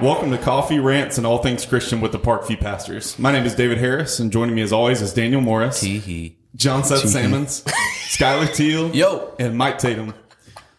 [0.00, 3.18] Welcome to Coffee Rants and All Things Christian with the Parkview Pastors.
[3.18, 6.82] My name is David Harris, and joining me as always is Daniel Morris, Hee John
[6.82, 7.62] Seth Salmons,
[8.08, 9.32] Skylar Teal, Yo.
[9.38, 10.12] and Mike Tatum.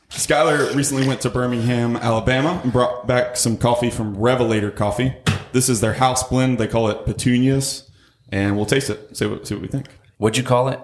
[0.09, 5.15] Skylar recently went to Birmingham, Alabama, and brought back some coffee from Revelator Coffee.
[5.53, 6.57] This is their house blend.
[6.57, 7.89] They call it Petunias,
[8.29, 9.15] and we'll taste it.
[9.15, 9.87] See what, see what we think.
[10.17, 10.81] What'd you call it?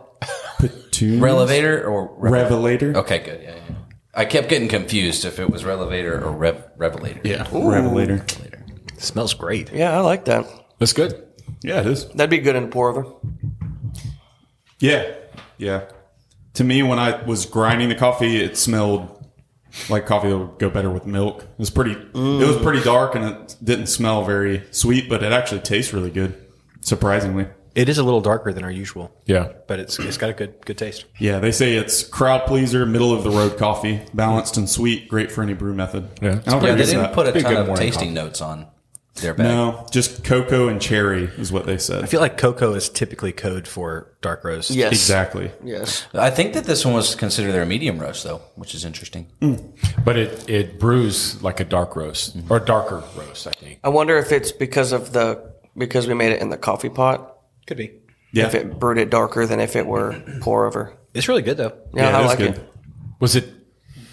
[0.59, 1.21] Petunias?
[1.21, 2.95] Relevator or Revelator.
[2.95, 3.41] Okay, good.
[3.43, 3.75] Yeah, yeah.
[4.13, 7.19] I kept getting confused if it was Relevator or Rev- Revelator.
[7.25, 8.25] Yeah, Revelator.
[8.97, 9.73] smells great.
[9.73, 10.45] Yeah, I like that.
[10.79, 11.21] That's good.
[11.61, 12.07] Yeah, it is.
[12.09, 13.05] That'd be good in pour over.
[14.79, 15.13] Yeah,
[15.57, 15.85] yeah.
[16.55, 19.11] To me, when I was grinding the coffee, it smelled
[19.89, 21.43] like coffee that would go better with milk.
[21.43, 21.91] It was pretty.
[21.91, 26.11] It was pretty dark and it didn't smell very sweet, but it actually tastes really
[26.11, 26.33] good.
[26.81, 29.49] Surprisingly, It is a little darker than our usual, Yeah.
[29.67, 31.03] but it's it's got a good good taste.
[31.19, 31.39] yeah.
[31.39, 35.41] They say it's crowd pleaser, middle of the road coffee, balanced and sweet, great for
[35.41, 36.07] any brew method.
[36.21, 36.39] Yeah.
[36.47, 37.13] I don't Yeah, they didn't that.
[37.13, 38.27] put a Be a ton good of tasting coffee.
[38.27, 38.67] notes on
[39.21, 39.47] their bag.
[39.47, 42.03] no, just cocoa and cherry is what they said.
[42.03, 44.71] I feel like cocoa is typically code for dark roast.
[44.71, 44.91] Yes.
[44.91, 45.51] exactly.
[45.63, 46.05] Yes.
[46.13, 49.27] I think that this one was considered their medium roast, though, which is interesting.
[49.41, 50.03] Mm.
[50.03, 52.51] But it, it brews like a dark roast mm-hmm.
[52.51, 53.79] or darker roast, I think.
[53.83, 57.37] I wonder if it's because of the because we made it in the coffee pot.
[57.67, 57.93] Could be.
[58.33, 60.93] Yeah, If it brewed it darker than if it were pour over.
[61.13, 61.77] It's really good though.
[61.93, 62.55] Yeah, Yeah, I it is like good.
[62.57, 62.73] it.
[63.21, 63.49] Was it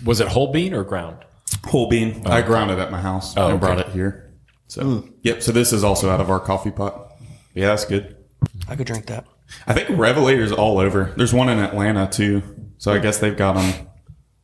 [0.05, 1.19] was it whole bean or ground?
[1.65, 2.23] whole bean.
[2.27, 2.31] Oh.
[2.31, 3.89] I ground it at my house Oh, and brought okay.
[3.89, 4.22] it here.
[4.73, 5.43] So yep.
[5.43, 7.13] So this is also out of our coffee pot.
[7.53, 8.17] Yeah, that's good.
[8.67, 9.27] I could drink that.
[9.67, 11.13] I think Revelator's all over.
[11.15, 12.43] There's one in Atlanta too,
[12.79, 13.87] so I guess they've got them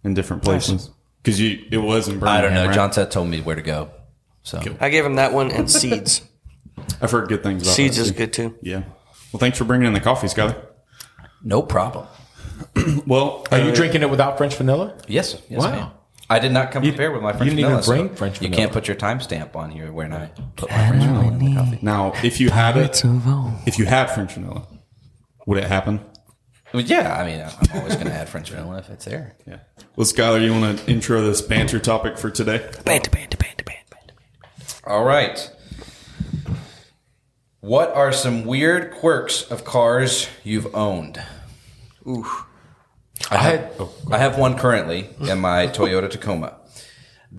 [0.05, 0.91] in different places.
[1.23, 2.67] Because you, it was in I don't know.
[2.67, 2.75] right?
[2.75, 3.91] John Seth told me where to go.
[4.43, 6.21] So I gave him that one and seeds.
[7.01, 8.17] I've heard good things about seeds that is too.
[8.19, 8.59] good too.
[8.61, 8.83] Yeah.
[9.33, 10.63] Well, thanks for bringing in the coffee, Skylar.
[11.43, 12.07] no problem.
[13.07, 14.95] Well, Are you uh, drinking it without French vanilla?
[15.07, 15.41] Yes.
[15.49, 15.93] yes I, Wow.
[16.31, 16.37] Am.
[16.37, 17.83] I did not come prepared with my French didn't even vanilla.
[17.83, 21.05] so bring French You can't put your timestamp on here when I put my French
[21.05, 21.79] vanilla in the coffee.
[21.83, 23.03] Now, if you had it,
[23.67, 24.67] if you had French vanilla,
[25.47, 26.01] would it happen?
[26.73, 29.37] Well, yeah, I mean, I'm always going to add French vanilla if it's there.
[29.47, 29.61] Yeah.
[29.97, 32.59] Well, Skylar, you want to intro this banter topic for today?
[32.85, 34.15] Banter, banter, banter, banter, banter.
[34.87, 35.51] All right.
[37.61, 41.23] What are some weird quirks of cars you've owned?
[43.31, 43.93] I had oh.
[44.11, 46.57] I have one currently in my Toyota Tacoma.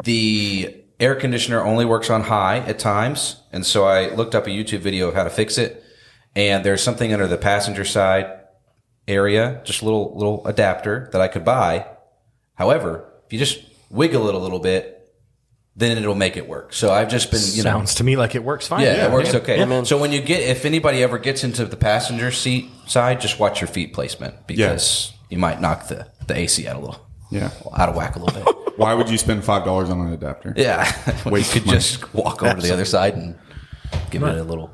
[0.03, 4.51] The air conditioner only works on high at times, and so I looked up a
[4.51, 5.83] YouTube video of how to fix it.
[6.35, 8.31] And there's something under the passenger side
[9.07, 11.87] area, just a little little adapter that I could buy.
[12.53, 15.11] However, if you just wiggle it a little bit,
[15.75, 16.73] then it'll make it work.
[16.73, 18.81] So I've just been, you know, Sounds to me like it works fine.
[18.81, 19.83] yeah, it works okay.
[19.85, 23.61] So when you get, if anybody ever gets into the passenger seat side, just watch
[23.61, 27.51] your feet placement because you might knock the, the AC out a little, Yeah.
[27.77, 28.55] out of whack a little bit.
[28.77, 30.53] Why would you spend five dollars on an adapter?
[30.55, 30.89] yeah,
[31.25, 31.77] Wait, you could money.
[31.79, 33.37] just walk over to the other side and
[34.09, 34.71] give it a little.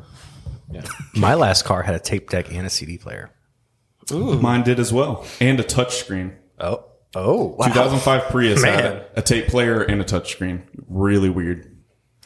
[0.71, 0.81] Yeah.
[1.15, 3.31] My last car had a tape deck and a CD player.
[4.11, 4.39] Ooh.
[4.39, 6.35] Mine did as well, and a touch screen.
[6.59, 6.85] Oh.
[7.15, 7.55] Oh.
[7.57, 7.65] Wow.
[7.67, 10.63] 2005 Prius had a tape player and a touch screen.
[10.87, 11.75] Really weird.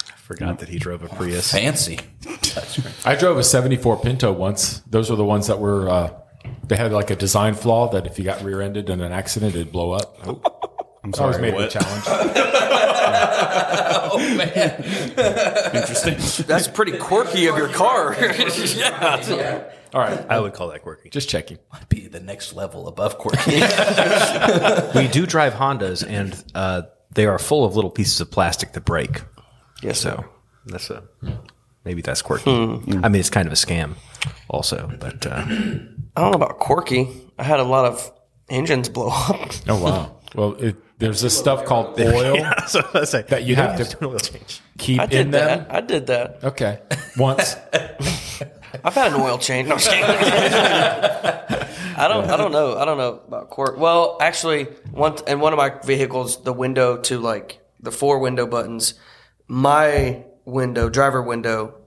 [0.08, 1.52] I forgot that he drove a Prius.
[1.52, 2.00] Fancy.
[3.06, 4.80] I drove a 74 Pinto once.
[4.90, 6.14] Those were the ones that were, uh,
[6.70, 9.56] they had like a design flaw that if you got rear ended in an accident,
[9.56, 10.18] it'd blow up.
[11.04, 11.52] I'm sorry, I sorry.
[11.52, 12.04] made it a challenge.
[14.12, 14.84] oh man,
[15.76, 16.46] Interesting.
[16.46, 18.16] That's pretty quirky of your car.
[18.20, 19.64] yeah.
[19.94, 20.24] All right.
[20.30, 21.10] I would call that quirky.
[21.10, 21.58] Just checking.
[21.90, 23.62] be the next level above quirky.
[25.00, 28.86] We do drive Hondas, and uh, they are full of little pieces of plastic that
[28.86, 29.22] break.
[29.82, 30.24] Yes, So
[30.66, 31.04] that's a
[31.90, 32.52] maybe that's quirky.
[32.52, 33.96] I mean, it's kind of a scam,
[34.48, 34.92] also.
[35.00, 35.44] But uh,
[36.16, 37.10] I don't know about quirky.
[37.40, 38.12] I had a lot of
[38.48, 39.50] engines blow up.
[39.68, 40.16] Oh, wow.
[40.36, 42.36] Well, it, there's this stuff called oil
[42.68, 44.62] so I say that you have to do an oil change.
[44.78, 45.66] keep I in did them.
[45.66, 45.74] that.
[45.74, 46.44] I did that.
[46.44, 46.80] Okay.
[47.18, 47.56] Once.
[48.84, 49.68] I've had an oil change.
[49.68, 49.82] No, I'm.
[51.98, 52.30] I don't.
[52.30, 52.78] I don't know.
[52.78, 53.80] I don't know about quirk.
[53.80, 58.46] Well, actually, one in one of my vehicles, the window to like the four window
[58.46, 58.94] buttons,
[59.48, 61.79] my window, driver window,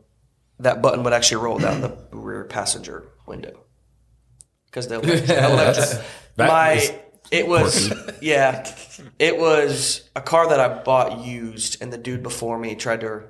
[0.63, 3.65] that button would actually roll down the rear passenger window
[4.67, 5.29] because the electric.
[5.31, 6.01] electric
[6.37, 6.93] That my is
[7.31, 7.93] it was
[8.23, 8.67] yeah,
[9.19, 13.25] it was a car that I bought used, and the dude before me tried to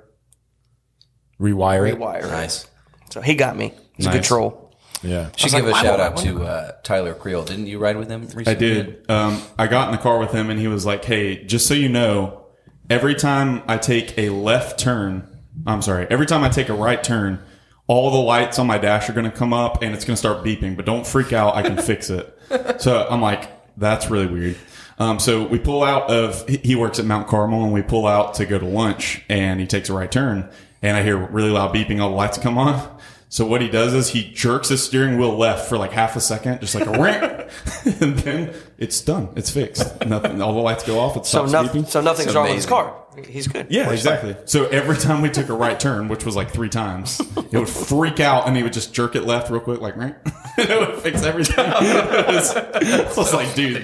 [1.39, 1.97] Rewire it.
[1.97, 2.27] rewire it.
[2.27, 2.65] nice.
[3.09, 3.73] So he got me.
[3.95, 4.73] He's a good troll.
[5.01, 5.29] Yeah.
[5.35, 7.43] Should like, give a shout out to uh, Tyler Creel.
[7.43, 8.51] Didn't you ride with him recently?
[8.51, 9.09] I did.
[9.09, 11.73] Um, I got in the car with him, and he was like, "Hey, just so
[11.73, 12.45] you know,
[12.89, 15.32] every time I take a left turn,
[15.65, 17.39] I'm sorry, every time I take a right turn,
[17.87, 20.17] all the lights on my dash are going to come up, and it's going to
[20.19, 20.75] start beeping.
[20.75, 22.29] But don't freak out, I can fix it."
[22.79, 24.57] So I'm like, "That's really weird."
[24.99, 26.47] Um, so we pull out of.
[26.47, 29.65] he- works at Mount Carmel, and we pull out to go to lunch, and he
[29.65, 30.49] takes a right turn,
[30.81, 31.99] and I hear really loud beeping.
[31.99, 32.92] All the lights come on.
[33.33, 36.21] So what he does is he jerks his steering wheel left for like half a
[36.21, 37.15] second, just like a ring,
[37.99, 39.29] and then it's done.
[39.35, 40.05] It's fixed.
[40.05, 40.39] Nothing.
[40.39, 41.17] All the lights go off.
[41.17, 41.85] It So stops nothing.
[41.85, 42.95] So nothing's It's wrong with his car.
[43.27, 43.71] He's good.
[43.71, 44.35] yeah, exactly.
[44.45, 47.19] So every time we took a right turn, which was like three times,
[47.51, 50.15] it would freak out, and he would just jerk it left real quick, like right.
[50.59, 51.65] it would fix everything.
[51.67, 53.77] it was, I was like, dude,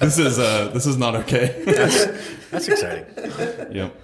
[0.00, 1.62] this is uh, this is not okay.
[2.50, 3.06] That's exciting.
[3.70, 4.02] Yep.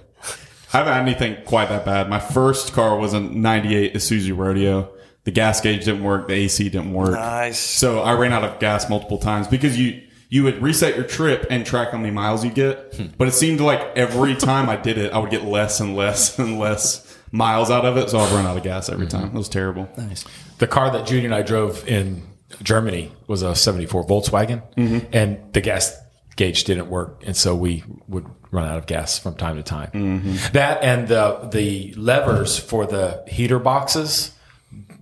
[0.73, 2.09] I haven't had anything quite that bad.
[2.09, 4.92] My first car was a 98 Isuzu Rodeo.
[5.23, 6.27] The gas gauge didn't work.
[6.27, 7.13] The AC didn't work.
[7.13, 7.59] Nice.
[7.59, 11.45] So I ran out of gas multiple times because you, you would reset your trip
[11.49, 12.93] and track how many miles you get.
[12.95, 13.05] Hmm.
[13.17, 16.37] But it seemed like every time I did it, I would get less and less
[16.39, 18.09] and less miles out of it.
[18.09, 19.17] So I'd run out of gas every mm-hmm.
[19.17, 19.27] time.
[19.27, 19.89] It was terrible.
[19.97, 20.25] Nice.
[20.59, 22.23] The car that Judy and I drove in
[22.61, 25.07] Germany was a 74 Volkswagen, mm-hmm.
[25.11, 25.97] and the gas
[26.35, 27.23] gauge didn't work.
[27.25, 29.89] And so we would run out of gas from time to time.
[29.91, 30.53] Mm-hmm.
[30.53, 34.31] That and the, the levers for the heater boxes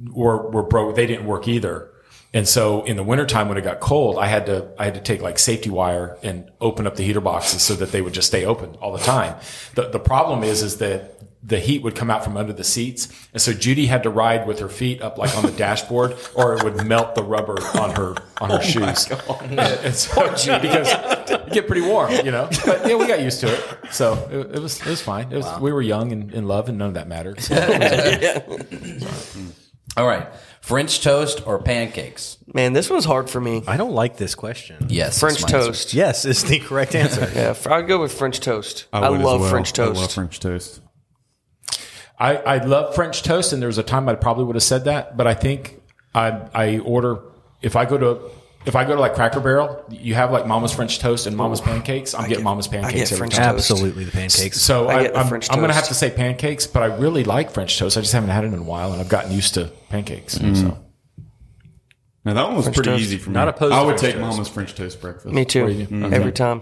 [0.09, 0.95] were, were broke.
[0.95, 1.92] They didn't work either.
[2.33, 5.01] And so in the wintertime when it got cold, I had to, I had to
[5.01, 8.27] take like safety wire and open up the heater boxes so that they would just
[8.27, 9.36] stay open all the time.
[9.75, 13.09] The, the problem is, is that the heat would come out from under the seats.
[13.33, 16.56] And so Judy had to ride with her feet up like on the dashboard or
[16.56, 19.09] it would melt the rubber on her, on her oh shoes.
[19.42, 20.30] And, and so,
[20.62, 20.88] because
[21.30, 23.92] it get pretty warm, you know, but yeah, we got used to it.
[23.92, 25.31] So it, it was, it was fine.
[25.33, 27.42] It was, we were young and in love and none of that mattered.
[29.01, 29.51] So
[29.97, 30.27] All right.
[30.61, 32.38] French toast or pancakes?
[32.53, 33.63] Man, this one's hard for me.
[33.67, 34.85] I don't like this question.
[34.89, 35.19] Yes.
[35.19, 35.69] French that's my answer.
[35.71, 35.93] toast.
[35.93, 37.29] Yes, is the correct answer.
[37.35, 38.85] Yeah, fr- I'd go with French toast.
[38.93, 39.49] I, would as love well.
[39.49, 40.15] French I love toast.
[40.15, 40.81] French toast.
[42.19, 44.83] I, I love French toast, and there was a time I probably would have said
[44.85, 45.81] that, but I think
[46.13, 47.19] I I order
[47.63, 48.21] if I go to
[48.66, 51.62] if I go to like Cracker Barrel, you have like Mama's French toast and Mama's
[51.62, 52.13] pancakes.
[52.13, 53.56] I'm getting Mama's pancakes get every French time.
[53.56, 53.72] toast.
[53.72, 54.62] Absolutely, the pancakes.
[54.62, 56.84] So I I, get the am French I'm going to have to say pancakes, but
[56.84, 57.98] I really like French toast.
[57.98, 60.34] I just haven't had it in a while, and I've gotten used to pancakes.
[60.34, 60.78] So mm.
[62.24, 63.02] Now that one was pretty toast.
[63.02, 63.34] easy for me.
[63.34, 64.31] Not opposed I would French take toast.
[64.31, 65.34] Mama's French toast breakfast.
[65.34, 65.63] Me too.
[65.63, 66.13] What do you do?
[66.13, 66.62] Every time.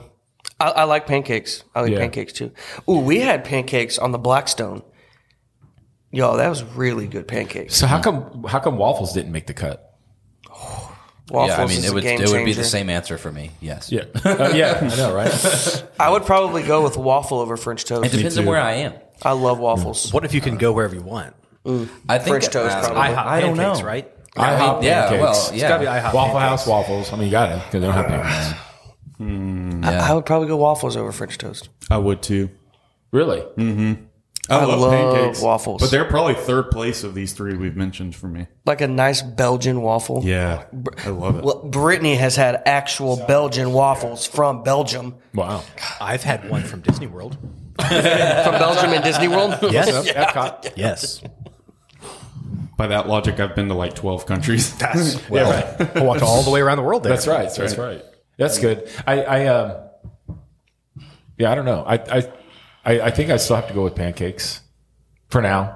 [0.60, 1.64] I, I like pancakes.
[1.76, 2.00] I like Yeah.
[2.00, 2.52] pancakes too.
[2.88, 4.84] Ooh, we had pancakes on the Blackstone.
[6.12, 7.76] Yo, that was really good pancakes.
[7.76, 9.89] so how come how come waffles didn't make the cut?
[11.30, 13.18] Waffles yeah, I mean, is it a would game it would be the same answer
[13.18, 13.52] for me.
[13.62, 13.92] Yes.
[13.92, 15.86] Yeah, Uh, yeah, I know, right?
[16.00, 18.06] I would probably go with waffle over French toast.
[18.14, 18.94] It depends on where I am.
[19.22, 20.12] I love waffles.
[20.14, 21.36] What if you can go wherever you want?
[21.66, 23.02] I think French toast, uh, probably.
[23.02, 23.86] IHOP I don't pancakes, know.
[23.86, 24.12] right?
[24.36, 25.22] IHOP yeah, pancakes.
[25.22, 26.02] well, It's gotta be yeah.
[26.02, 26.50] IHOP Waffle pancakes.
[26.64, 27.14] House waffles.
[27.14, 28.60] I mean, you got it because they don't have pancakes.
[30.02, 31.70] I would probably go waffles over French toast.
[31.92, 32.50] I would too.
[33.12, 33.44] Really?
[34.50, 35.42] I, I love, love pancakes.
[35.42, 35.82] waffles.
[35.82, 38.48] But they're probably third place of these three we've mentioned for me.
[38.66, 40.22] Like a nice Belgian waffle.
[40.24, 40.66] Yeah.
[41.06, 41.44] I love it.
[41.44, 45.16] Well, Brittany has had actual Belgian waffles from Belgium.
[45.34, 45.64] Wow.
[46.02, 47.38] I've had one from Disney World.
[47.80, 47.88] From
[48.60, 49.58] Belgium and Disney World?
[49.72, 50.10] Yes.
[50.10, 50.74] Epcot.
[50.76, 51.22] Yes.
[52.76, 54.74] By that logic, I've been to like 12 countries.
[55.32, 55.44] Yeah,
[55.80, 55.96] right.
[55.98, 57.14] I walked all the way around the world there.
[57.14, 57.50] That's right.
[57.56, 58.04] That's right.
[58.38, 58.90] That's good.
[59.08, 59.78] I, I, um,
[61.38, 61.84] yeah, I don't know.
[61.86, 62.32] I, I,
[62.86, 64.62] I, I think I still have to go with pancakes
[65.30, 65.76] for now.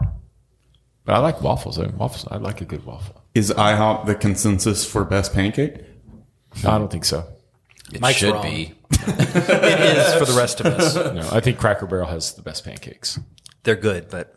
[1.06, 1.78] But I like waffles.
[1.80, 2.26] I mean, waffles.
[2.32, 3.22] I like a good waffle.
[3.36, 5.82] Is IHOP the consensus for best pancake?
[6.64, 7.28] No, I don't think so.
[7.92, 8.44] It Mike's should wrong.
[8.44, 8.74] be.
[9.06, 10.96] It is for the rest of us.
[11.14, 13.20] No, I think Cracker Barrel has the best pancakes
[13.64, 14.36] They're good, but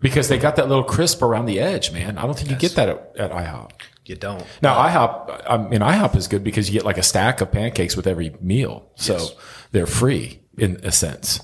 [0.00, 2.18] because they got that little crisp around the edge, man.
[2.18, 3.70] I don't think you get that at, at IHOP.
[4.06, 4.44] you don't.
[4.62, 7.94] Now IHOP, I mean IHOP is good because you get like a stack of pancakes
[7.96, 9.28] with every meal, so
[9.70, 11.40] they're free in a sense.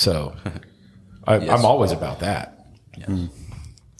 [0.00, 0.34] So
[1.26, 2.64] I, I'm always about that.
[2.98, 3.28] Mm.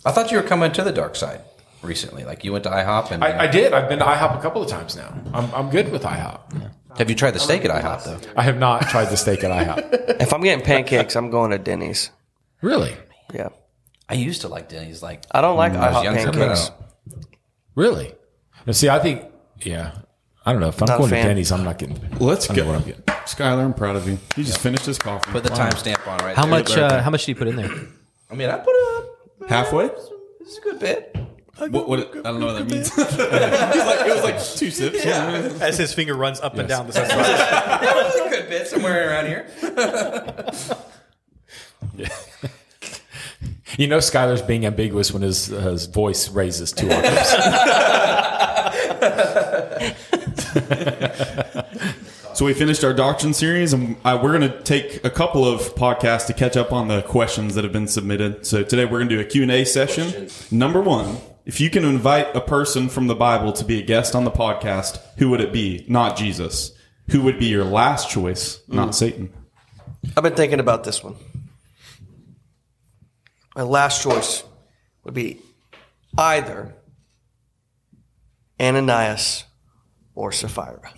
[0.07, 1.42] I thought you were coming to the dark side
[1.83, 2.25] recently.
[2.25, 3.75] Like you went to IHOP and I, I did.
[3.75, 5.14] I've been to IHOP a couple of times now.
[5.35, 6.71] I'm, I'm good with IHOP.
[6.97, 8.33] have you tried the steak at IHOP though?
[8.35, 10.21] I have not tried the steak at IHOP.
[10.21, 12.11] If I'm getting pancakes, I'm going to Denny's.
[12.62, 12.97] Really?
[13.35, 13.50] Yeah.
[14.09, 15.02] I used to like Denny's.
[15.02, 16.71] Like I don't like when I was IHOP younger, pancakes.
[17.75, 18.14] Really?
[18.66, 19.26] Now, see, I think,
[19.62, 19.92] yeah.
[20.47, 20.68] I don't know.
[20.68, 21.26] If I'm Not going to fan.
[21.26, 22.00] Denny's, I'm not getting.
[22.18, 22.68] Let's I know go.
[22.73, 23.02] what I'm getting.
[23.02, 24.18] Skylar, I'm proud of you.
[24.37, 25.30] You just finished his coffee.
[25.30, 26.50] Put the timestamp on right How there.
[26.50, 26.70] much?
[26.76, 27.70] Uh, how much do you put in there?
[28.30, 29.50] I mean, I put up.
[29.50, 29.88] Halfway?
[29.88, 31.16] This is a good bit.
[31.68, 32.88] What, what, I don't know what that means.
[32.94, 35.04] He's like, it was like two sips.
[35.04, 35.52] Yeah.
[35.61, 37.11] As his finger runs up and down the side.
[37.82, 39.47] This is a good bit somewhere around here.
[43.78, 47.35] You know, Skylar's being ambiguous when his uh, his voice raises two octaves.
[52.32, 55.60] So we finished our doctrine series, and uh, we're going to take a couple of
[55.74, 58.46] podcasts to catch up on the questions that have been submitted.
[58.46, 60.28] So today we're going to do a Q&A session.
[60.50, 64.14] Number one, if you can invite a person from the Bible to be a guest
[64.14, 65.84] on the podcast, who would it be?
[65.88, 66.72] Not Jesus.
[67.10, 68.62] Who would be your last choice?
[68.68, 69.30] Not Satan.
[70.16, 71.16] I've been thinking about this one.
[73.54, 74.44] My last choice
[75.04, 75.40] would be
[76.16, 76.74] either
[78.58, 79.44] Ananias
[80.14, 80.93] or Sapphira.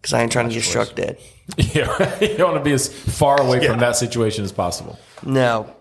[0.00, 1.18] Because I ain't trying to get struck dead.
[1.56, 4.98] yeah, you don't want to be as far away from that situation as possible.
[5.24, 5.74] Now,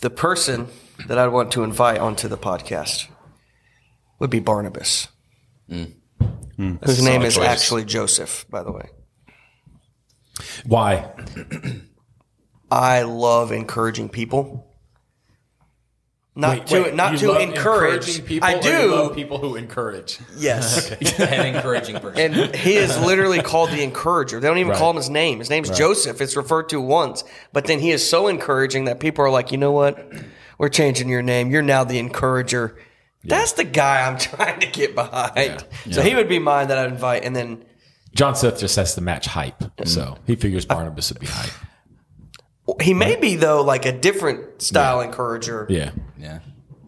[0.00, 0.68] the person
[1.06, 3.08] that I'd want to invite onto the podcast
[4.18, 5.08] would be Barnabas,
[5.68, 5.94] mm.
[6.58, 6.84] Mm.
[6.84, 7.46] His name is choice.
[7.46, 8.88] actually Joseph, by the way.
[10.64, 11.10] Why?
[12.70, 14.71] I love encouraging people.
[16.34, 18.24] Not Wait, to wait, not to encourage.
[18.24, 18.48] people.
[18.48, 19.14] I or love do.
[19.14, 20.18] people who encourage.
[20.36, 20.90] Yes.
[21.20, 22.32] An encouraging person.
[22.32, 24.40] And he is literally called the encourager.
[24.40, 24.78] They don't even Right.
[24.78, 25.40] call him his name.
[25.40, 26.22] His name's Joseph.
[26.22, 27.22] It's referred to once.
[27.52, 30.10] But then he is so encouraging that people are like, you know what?
[30.56, 31.50] We're changing your name.
[31.50, 32.78] You're now the encourager.
[33.24, 35.66] That's the guy I'm trying to get behind.
[35.90, 37.24] So he would be mine that I'd invite.
[37.24, 37.62] And then
[38.14, 41.50] John Seth just has to match hype, so he figures uh, Barnabas would be hype.
[42.80, 45.66] He may be, though, like a different style encourager.
[45.68, 46.40] Yeah, yeah.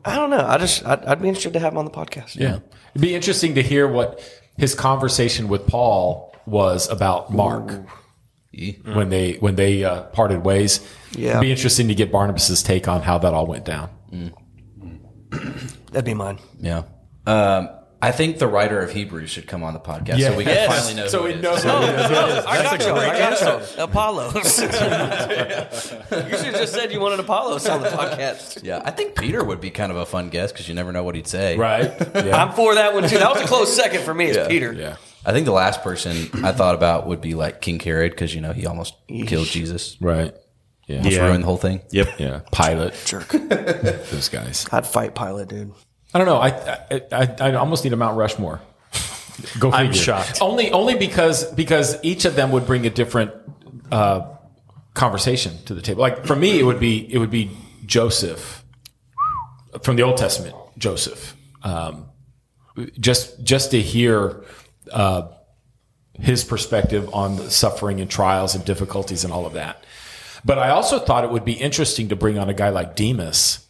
[0.04, 0.44] I don't know.
[0.44, 2.36] I just, I'd, I'd be interested to have him on the podcast.
[2.36, 2.58] yeah.
[2.90, 4.20] It'd be interesting to hear what
[4.56, 7.72] his conversation with Paul was about Mark
[8.84, 10.86] when they when they uh, parted ways.
[11.12, 11.30] Yeah.
[11.30, 13.90] It'd be interesting to get Barnabas's take on how that all went down.
[15.90, 16.38] That'd be mine.
[16.60, 16.82] Yeah.
[17.26, 17.68] Um,
[18.04, 20.68] I think the writer of Hebrews should come on the podcast so we can Yes.
[20.74, 21.42] finally know So who we it is.
[21.42, 21.56] know.
[21.56, 22.44] who it is.
[22.44, 22.92] I got you.
[22.94, 23.40] I got
[23.76, 23.82] you.
[23.82, 24.34] Apollos.
[24.34, 28.62] you should have just said you wanted Apollos on the podcast.
[28.62, 31.02] Yeah, I think Peter would be kind of a fun guest because you never know
[31.02, 31.56] what he'd say.
[31.56, 31.92] Right.
[32.24, 32.42] Yeah.
[32.44, 33.18] I'm for that one too.
[33.18, 34.26] That was a close second for me.
[34.26, 34.48] Is Yeah.
[34.48, 34.72] Peter?
[34.72, 34.96] yeah.
[35.26, 38.40] I think the last person I thought about would be like King Herod because you
[38.40, 38.94] know he almost
[39.26, 40.34] killed Jesus, Right.
[40.86, 40.98] Yeah.
[40.98, 41.24] almost Yeah.
[41.26, 41.80] ruined the whole thing.
[41.90, 42.08] Yep.
[42.18, 42.40] Yeah.
[42.52, 42.94] Pilate.
[43.06, 43.28] Jerk.
[43.28, 44.66] Those guys.
[44.70, 45.72] I'd fight Pilate, dude.
[46.14, 46.36] I don't know.
[46.36, 46.48] I
[46.90, 48.60] I, I, I almost need a Mount Rushmore.
[49.58, 49.72] Go figure.
[49.72, 50.02] I'm figure.
[50.02, 50.38] shocked.
[50.40, 53.32] Only only because because each of them would bring a different
[53.90, 54.28] uh,
[54.94, 56.00] conversation to the table.
[56.00, 57.50] Like for me, it would be it would be
[57.84, 58.64] Joseph
[59.82, 60.54] from the Old Testament.
[60.78, 62.06] Joseph, um,
[62.98, 64.44] just just to hear
[64.92, 65.28] uh,
[66.14, 69.84] his perspective on the suffering and trials and difficulties and all of that.
[70.44, 73.63] But I also thought it would be interesting to bring on a guy like Demas,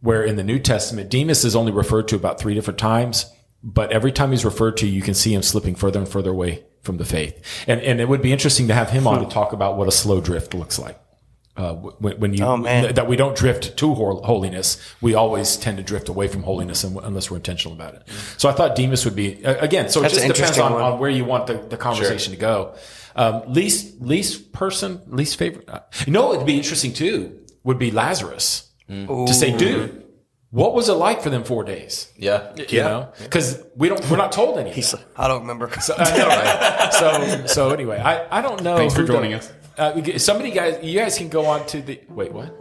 [0.00, 3.26] where in the New Testament, Demas is only referred to about three different times,
[3.62, 6.64] but every time he's referred to, you can see him slipping further and further away
[6.82, 7.42] from the faith.
[7.66, 9.92] And, and it would be interesting to have him on to talk about what a
[9.92, 10.98] slow drift looks like.
[11.56, 15.76] Uh, when, when you Oh, that we don't drift to hol- holiness, we always tend
[15.76, 18.04] to drift away from holiness un- unless we're intentional about it.
[18.38, 19.90] So I thought Demas would be uh, again.
[19.90, 22.74] So it just depends on, on where you want the, the conversation to go.
[23.14, 25.68] Um, least least person, least favorite.
[25.68, 27.40] uh, You know, would be interesting too.
[27.64, 30.04] Would be Lazarus to say, dude,
[30.50, 32.12] what was it like for them four days?
[32.16, 34.74] Yeah, You know, because we don't, we're not told anything.
[34.74, 35.70] He's, I don't remember.
[35.96, 36.92] I know, right?
[36.92, 38.76] so so anyway, I, I don't know.
[38.76, 39.52] Thanks for who the- joining us.
[39.78, 42.32] Uh, somebody guys, you guys can go on to the wait.
[42.32, 42.52] What?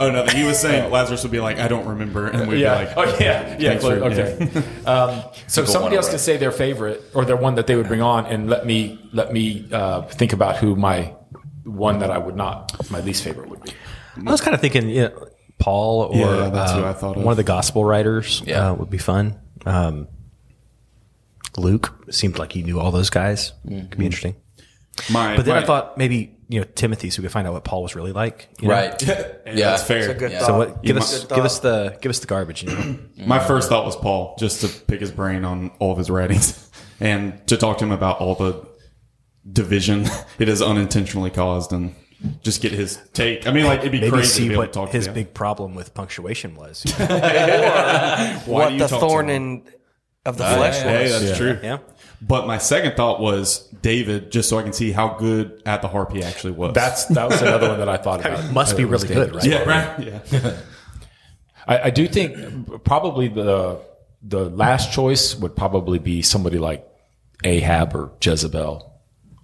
[0.00, 2.78] Oh no, he was saying Lazarus would be like, I don't remember, and we'd Yeah.
[2.80, 3.56] be like, oh yeah.
[3.60, 3.68] Yeah.
[3.78, 4.62] Thanks for- okay.
[4.86, 7.86] um, so Go somebody else can say their favorite or their one that they would
[7.86, 11.14] bring on, and let me let me uh, think about who my
[11.64, 13.72] one that I would not my least favorite would be.
[14.26, 15.28] I was kind of thinking, you know,
[15.64, 17.22] Paul or Yeah, that's who uh, I thought of.
[17.24, 18.70] one of the gospel writers Yeah.
[18.70, 19.38] uh, would be fun.
[19.64, 20.08] Um,
[21.56, 23.52] Luke seemed like he knew all those guys.
[23.66, 24.36] Could be interesting.
[25.10, 25.36] my.
[25.36, 27.64] But then my- I thought maybe you know Timothy, so we could find out what
[27.64, 28.48] Paul was really like.
[28.60, 28.74] you know?
[28.74, 29.00] right.
[29.02, 30.12] yeah, yeah, that's fair.
[30.14, 30.46] Good Yeah.
[30.46, 30.82] So what?
[30.82, 32.62] Give You us might- give us the give us the garbage.
[32.64, 32.98] You know?
[33.26, 36.70] My first thought was Paul, just to pick his brain on all of his writings
[37.00, 38.66] and to talk to him about all the
[39.50, 40.06] division
[40.38, 41.94] it has unintentionally caused and
[42.42, 43.46] just get his take.
[43.46, 45.04] I mean, like it'd be Maybe crazy to see be able what to talk his
[45.04, 45.14] to him.
[45.14, 46.82] big problem with punctuation was.
[46.98, 49.42] Why what do you the talk to thorn him?
[49.42, 49.62] in
[50.24, 51.22] of the flesh Hey, was.
[51.22, 51.58] that's true.
[51.62, 51.78] yeah.
[52.22, 55.88] But my second thought was David, just so I can see how good at the
[55.88, 56.72] harp he actually was.
[56.74, 58.50] That's that was another one that I thought about.
[58.52, 59.44] Must be really good, right?
[59.44, 60.22] yeah, right.
[60.32, 60.56] Yeah.
[61.66, 63.80] I, I do think probably the
[64.22, 66.86] the last choice would probably be somebody like
[67.44, 68.90] Ahab or Jezebel.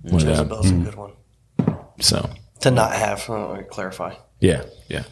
[0.02, 0.48] One of them.
[0.48, 1.12] Jezebel's a good one
[2.00, 3.28] So to not have.
[3.28, 4.14] Uh, Wait, clarify.
[4.40, 5.04] yeah, yeah.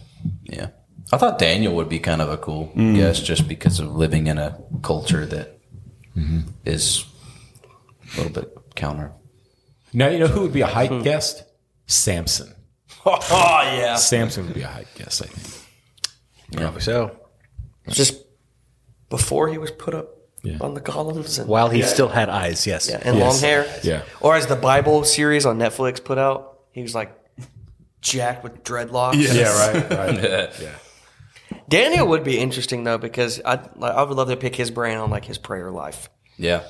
[0.44, 0.68] yeah.
[1.12, 2.94] I thought Daniel would be kind of a cool mm.
[2.94, 5.58] guest just because of living in a culture that
[6.14, 6.40] mm-hmm.
[6.64, 7.06] is
[8.14, 9.12] a little bit counter.
[9.92, 11.02] Now you know who would be a hype hmm.
[11.02, 11.44] guest?
[11.86, 12.54] Samson.
[13.06, 13.96] Oh yeah.
[13.96, 15.22] Samson would be a hype guest.
[15.22, 15.64] I think.
[16.60, 17.18] Probably so.
[17.88, 18.22] Just
[19.08, 20.08] before he was put up
[20.42, 20.58] Yeah.
[20.60, 22.90] on the columns and, While he still had eyes, yes.
[22.90, 23.24] yeah, and Yes.
[23.24, 23.80] long hair.
[23.82, 24.02] Yeah.
[24.20, 27.17] Or as the Bible series on Netflix put out, he was like
[28.00, 29.14] jacked with dreadlocks.
[29.16, 29.90] Yeah, right,
[30.20, 30.60] right.
[30.60, 30.74] yeah.
[31.68, 35.10] Daniel would be interesting though because I I would love to pick his brain on
[35.10, 36.08] like his prayer life.
[36.36, 36.62] Yeah.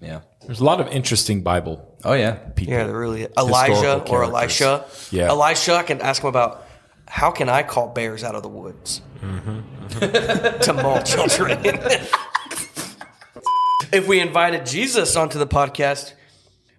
[0.00, 0.22] Yeah.
[0.44, 2.32] There's a lot of interesting Bible Oh yeah.
[2.32, 2.74] people.
[2.74, 4.24] Yeah, there really Elijah or.
[4.24, 4.84] Elisha.
[5.10, 5.28] Yeah.
[5.28, 6.66] Elisha, I can ask him about
[7.06, 9.60] how can I call bears out of the woods mm-hmm.
[10.60, 11.58] to maul children.
[13.92, 16.14] if we invited Jesus onto the podcast,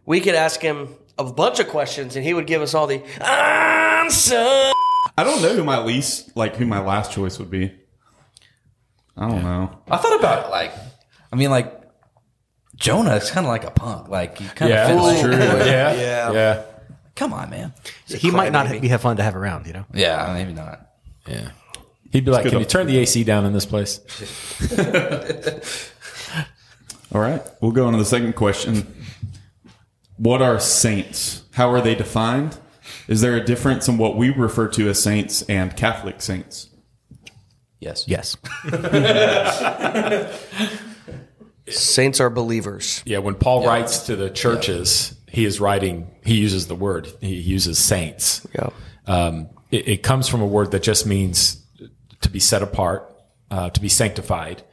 [0.06, 3.02] we could ask him a bunch of questions and he would give us all the
[3.22, 4.36] answer.
[5.16, 7.72] I don't know who my least, like, who my last choice would be.
[9.16, 9.78] I don't know.
[9.90, 10.72] I thought about like,
[11.32, 11.82] I mean, like
[12.76, 14.08] Jonah is kind of like a punk.
[14.10, 15.32] Like you kind Yeah, of that's true.
[15.38, 16.32] Yeah, Yeah.
[16.32, 16.64] yeah,
[17.16, 17.74] Come on, man.
[18.08, 19.86] He might not be have fun to have around, you know?
[19.94, 20.90] Yeah, maybe not.
[21.28, 21.52] yeah.
[22.12, 24.00] He'd be like, good "Can you up- turn the AC down in this place?"
[27.14, 27.42] All right.
[27.62, 28.88] We'll go on to the second question.
[30.24, 31.44] What are saints?
[31.52, 32.58] How are they defined?
[33.10, 36.70] Is there a difference in what we refer to as saints and Catholic saints?
[37.82, 38.06] Yes.
[38.08, 38.38] Yes.
[41.70, 43.02] Saints are believers.
[43.06, 46.10] Yeah, when Paul writes to the churches, he is writing.
[46.24, 47.12] He uses the word.
[47.20, 48.46] He uses saints.
[48.54, 48.70] Yeah.
[49.08, 51.66] Um, it, it comes from a word that just means
[52.22, 53.14] to be set apart,
[53.50, 54.64] uh, to be sanctified,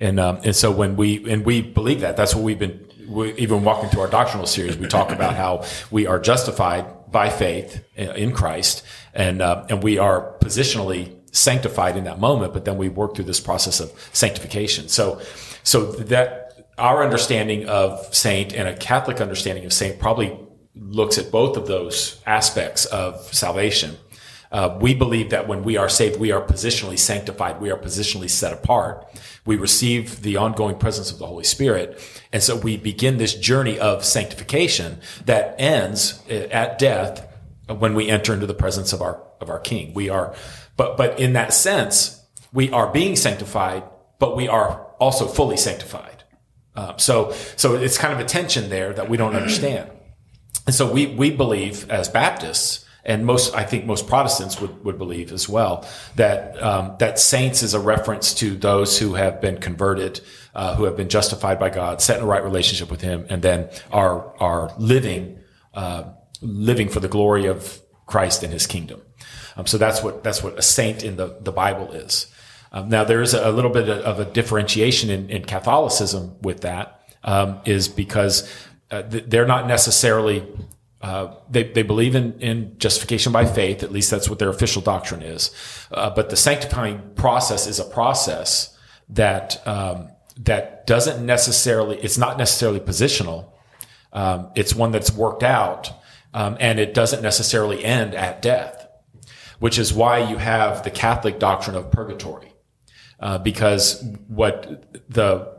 [0.00, 2.87] and um, and so when we and we believe that that's what we've been.
[3.08, 7.30] We, even walking through our doctrinal series, we talk about how we are justified by
[7.30, 8.84] faith in Christ,
[9.14, 12.52] and uh, and we are positionally sanctified in that moment.
[12.52, 14.88] But then we work through this process of sanctification.
[14.88, 15.20] So,
[15.62, 20.38] so that our understanding of saint and a Catholic understanding of saint probably
[20.74, 23.96] looks at both of those aspects of salvation.
[24.50, 27.60] Uh, we believe that when we are saved, we are positionally sanctified.
[27.60, 29.06] We are positionally set apart.
[29.44, 32.00] We receive the ongoing presence of the Holy Spirit.
[32.32, 37.26] And so we begin this journey of sanctification that ends at death
[37.68, 39.92] when we enter into the presence of our, of our King.
[39.92, 40.34] We are,
[40.76, 43.84] but, but in that sense, we are being sanctified,
[44.18, 46.24] but we are also fully sanctified.
[46.74, 49.90] Um, so, so it's kind of a tension there that we don't understand.
[50.64, 54.98] And so we, we believe as Baptists, and most, I think most Protestants would, would
[54.98, 59.58] believe as well, that, um, that saints is a reference to those who have been
[59.58, 60.20] converted,
[60.54, 63.40] uh, who have been justified by God, set in a right relationship with Him, and
[63.42, 65.38] then are, are living,
[65.74, 66.04] uh,
[66.42, 69.00] living for the glory of Christ and His kingdom.
[69.56, 72.26] Um, so that's what, that's what a saint in the, the Bible is.
[72.72, 77.00] Um, now there is a little bit of a differentiation in, in Catholicism with that,
[77.24, 78.52] um, is because
[78.90, 80.46] uh, they're not necessarily
[81.00, 83.82] uh, they, they believe in, in justification by faith.
[83.82, 85.52] At least that's what their official doctrine is.
[85.92, 88.76] Uh, but the sanctifying process is a process
[89.08, 91.98] that um, that doesn't necessarily.
[91.98, 93.52] It's not necessarily positional.
[94.12, 95.92] Um, it's one that's worked out,
[96.34, 98.86] um, and it doesn't necessarily end at death.
[99.60, 102.52] Which is why you have the Catholic doctrine of purgatory,
[103.18, 105.58] uh, because what the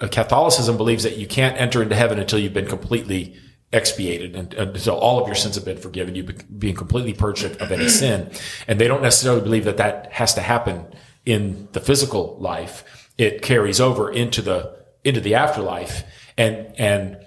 [0.00, 3.36] uh, Catholicism believes that you can't enter into heaven until you've been completely
[3.74, 7.72] expiated and until all of your sins have been forgiven, you being completely purged of
[7.72, 8.30] any sin.
[8.68, 10.86] And they don't necessarily believe that that has to happen
[11.26, 13.10] in the physical life.
[13.18, 16.04] It carries over into the, into the afterlife
[16.38, 17.18] and, and,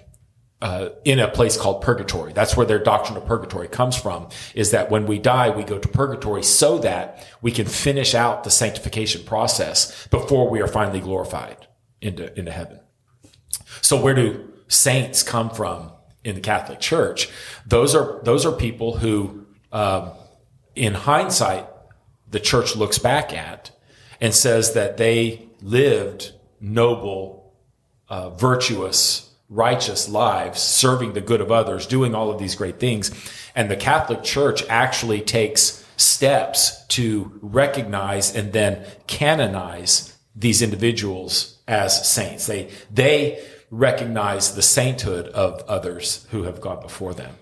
[0.60, 2.32] uh, in a place called purgatory.
[2.32, 5.78] That's where their doctrine of purgatory comes from, is that when we die, we go
[5.78, 11.00] to purgatory so that we can finish out the sanctification process before we are finally
[11.00, 11.68] glorified
[12.00, 12.80] into, into heaven.
[13.82, 15.92] So where do saints come from
[16.28, 17.28] in the Catholic Church?
[17.66, 20.10] Those are those are people who, um,
[20.74, 21.66] in hindsight,
[22.30, 23.70] the church looks back at
[24.20, 27.54] and says that they lived noble,
[28.08, 33.10] uh, virtuous, righteous lives, serving the good of others, doing all of these great things,
[33.54, 42.08] and the Catholic Church actually takes steps to recognize and then canonize these individuals as
[42.08, 42.46] saints.
[42.46, 47.34] They they recognize the sainthood of others who have gone before them.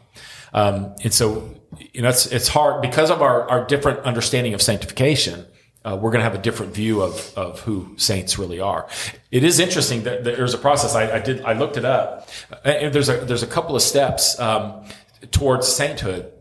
[0.52, 1.54] Um, and so,
[1.92, 5.46] you know, it's, it's hard because of our, our different understanding of sanctification.
[5.84, 8.88] Uh, we're going to have a different view of, of who saints really are.
[9.30, 10.96] It is interesting that there's a process.
[10.96, 12.28] I, I did, I looked it up
[12.64, 14.84] and there's a, there's a couple of steps, um,
[15.30, 16.32] towards sainthood.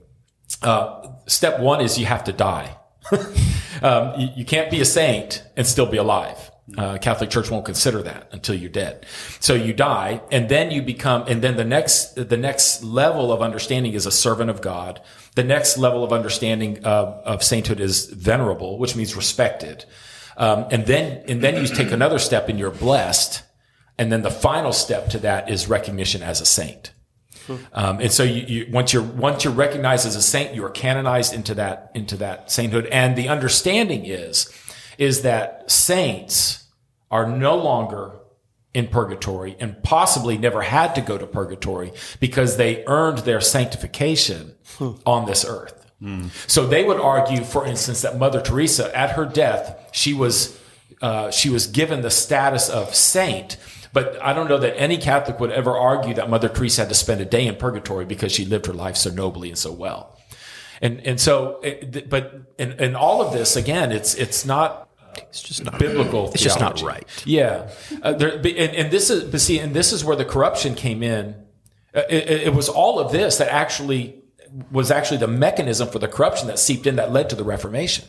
[0.61, 2.75] Uh, step one is you have to die.
[3.81, 6.44] um, you, you can't be a saint and still be alive.
[6.75, 9.05] Uh, Catholic Church won't consider that until you're dead.
[9.39, 13.41] So you die, and then you become, and then the next the next level of
[13.41, 14.99] understanding is a servant of God.
[15.35, 19.85] The next level of understanding of, of sainthood is venerable, which means respected.
[20.37, 23.43] Um, and then and then you take another step, and you're blessed.
[23.99, 26.91] And then the final step to that is recognition as a saint.
[27.73, 30.71] Um, and so you, you, once you're once you're recognized as a saint, you are
[30.71, 32.87] canonized into that into that sainthood.
[32.87, 34.49] And the understanding is
[34.97, 36.65] is that saints
[37.11, 38.13] are no longer
[38.73, 44.53] in purgatory and possibly never had to go to purgatory because they earned their sanctification
[45.05, 45.85] on this earth.
[46.47, 50.59] So they would argue, for instance, that Mother Teresa, at her death, she was
[51.01, 53.57] uh, she was given the status of saint.
[53.93, 56.95] But I don't know that any Catholic would ever argue that Mother Teresa had to
[56.95, 60.17] spend a day in purgatory because she lived her life so nobly and so well.
[60.81, 64.84] And and so, it, but in, in all of this, again, it's it's not
[65.29, 66.31] It's just not biblical.
[66.31, 67.05] It's just not right.
[67.25, 67.69] Yeah,
[68.01, 71.03] uh, there, and, and this is but see, and this is where the corruption came
[71.03, 71.35] in.
[71.93, 74.21] Uh, It, it- was all of this that actually
[74.71, 78.05] was actually the mechanism for the corruption that seeped in that led to the Reformation.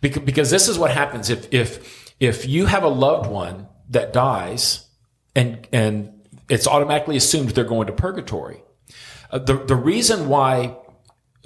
[0.00, 4.12] Because, because this is what happens if if if you have a loved one that
[4.12, 4.86] dies
[5.34, 6.12] and and
[6.48, 8.62] it's automatically assumed they're going to purgatory.
[9.30, 10.76] Uh, the the reason why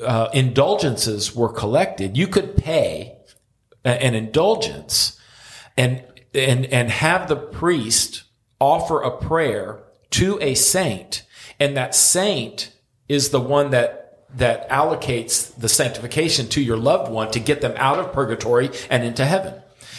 [0.04, 3.11] uh, indulgences were collected, you could pay
[3.84, 5.18] an indulgence
[5.76, 8.24] and and and have the priest
[8.60, 11.24] offer a prayer to a saint,
[11.58, 12.72] and that saint
[13.08, 17.74] is the one that that allocates the sanctification to your loved one to get them
[17.76, 19.54] out of purgatory and into heaven.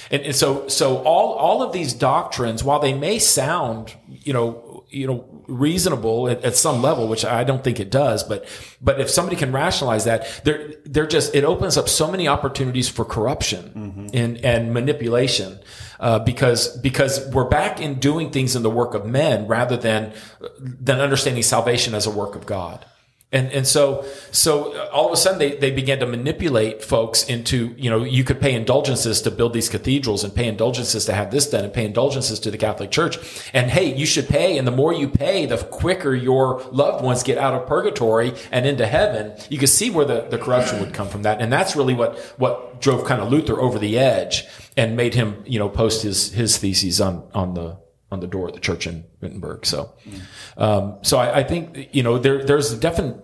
[0.10, 4.73] And, and so so all all of these doctrines, while they may sound, you know,
[4.94, 8.46] you know, reasonable at, at some level, which I don't think it does, but
[8.82, 12.88] but if somebody can rationalize that, they're they're just it opens up so many opportunities
[12.88, 15.60] for corruption and and manipulation.
[16.00, 20.12] Uh, because because we're back in doing things in the work of men rather than
[20.60, 22.86] than understanding salvation as a work of God.
[23.34, 27.28] And and so so uh, all of a sudden they, they began to manipulate folks
[27.28, 31.14] into you know you could pay indulgences to build these cathedrals and pay indulgences to
[31.14, 33.18] have this done and pay indulgences to the Catholic Church.
[33.52, 37.24] And hey you should pay and the more you pay the quicker your loved ones
[37.24, 39.34] get out of purgatory and into heaven.
[39.50, 41.42] You can see where the, the corruption would come from that.
[41.42, 44.46] And that's really what what drove kind of Luther over the edge
[44.78, 47.78] and made him you know post his his theses on on the
[48.14, 49.94] on the door of the church in Wittenberg so
[50.58, 53.18] um, so I, I think you know there there's a definite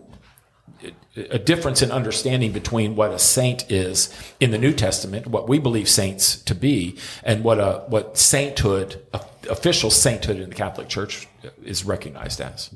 [1.15, 5.60] a difference in understanding between what a saint is in the New Testament, what we
[5.60, 9.02] believe saints to be, and what a what sainthood,
[9.49, 11.28] official sainthood in the Catholic Church
[11.63, 12.73] is recognized as.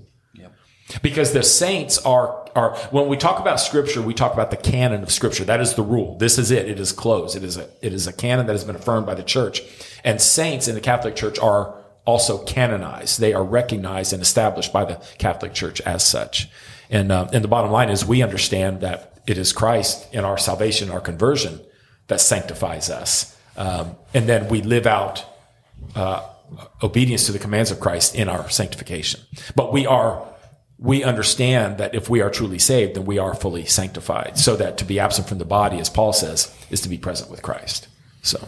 [1.01, 5.03] Because the saints are are when we talk about Scripture, we talk about the canon
[5.03, 5.45] of Scripture.
[5.45, 6.17] That is the rule.
[6.17, 6.67] This is it.
[6.67, 7.35] It is closed.
[7.35, 9.61] It is a it is a canon that has been affirmed by the Church,
[10.03, 13.19] and saints in the Catholic Church are also canonized.
[13.19, 16.49] They are recognized and established by the Catholic Church as such.
[16.89, 20.37] And uh, and the bottom line is we understand that it is Christ in our
[20.37, 21.61] salvation, our conversion,
[22.07, 25.25] that sanctifies us, um, and then we live out
[25.95, 26.27] uh,
[26.81, 29.21] obedience to the commands of Christ in our sanctification.
[29.55, 30.27] But we are
[30.77, 34.37] we understand that if we are truly saved, then we are fully sanctified.
[34.37, 37.31] So that to be absent from the body, as Paul says, is to be present
[37.31, 37.87] with Christ.
[38.21, 38.45] So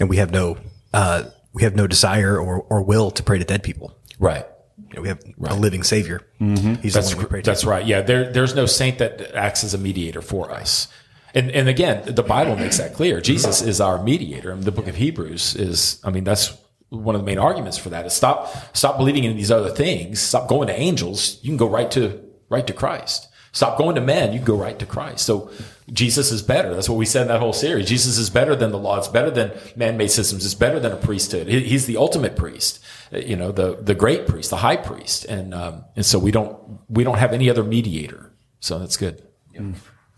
[0.00, 0.58] and we have no
[0.92, 3.96] uh, we have no desire or, or will to pray to dead people.
[4.18, 4.46] right.
[4.88, 6.26] You know, we have a living Savior.
[6.40, 6.74] Mm-hmm.
[6.76, 7.50] He's That's the one we pray to.
[7.50, 7.86] that's right.
[7.86, 10.88] Yeah, there, there's no saint that acts as a mediator for us.
[11.32, 13.20] And and again, the Bible makes that clear.
[13.20, 14.50] Jesus is our mediator.
[14.50, 16.56] And the book of Hebrews is, I mean, that's
[16.88, 18.04] one of the main arguments for that.
[18.04, 20.20] Is stop stop believing in these other things.
[20.20, 21.38] Stop going to angels.
[21.42, 23.28] You can go right to right to Christ.
[23.52, 24.32] Stop going to men.
[24.32, 25.24] You can go right to Christ.
[25.24, 25.52] So
[25.92, 26.74] Jesus is better.
[26.74, 27.88] That's what we said in that whole series.
[27.88, 28.98] Jesus is better than the law.
[28.98, 30.44] It's better than man-made systems.
[30.44, 31.48] It's better than a priesthood.
[31.48, 32.80] He's the ultimate priest.
[33.12, 36.30] Uh, You know, the the great priest, the high priest, and um, and so we
[36.30, 36.56] don't
[36.88, 38.32] we don't have any other mediator.
[38.60, 39.22] So that's good.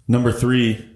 [0.06, 0.88] Number three,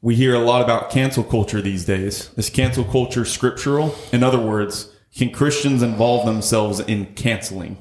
[0.00, 2.30] we hear a lot about cancel culture these days.
[2.36, 3.94] Is cancel culture scriptural?
[4.12, 7.78] In other words, can Christians involve themselves in canceling?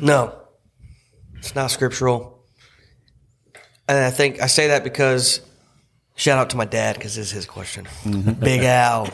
[0.00, 0.34] No,
[1.36, 2.44] it's not scriptural.
[3.88, 5.40] And I think I say that because
[6.14, 7.86] shout out to my dad because this is his question.
[8.40, 9.06] Big Al.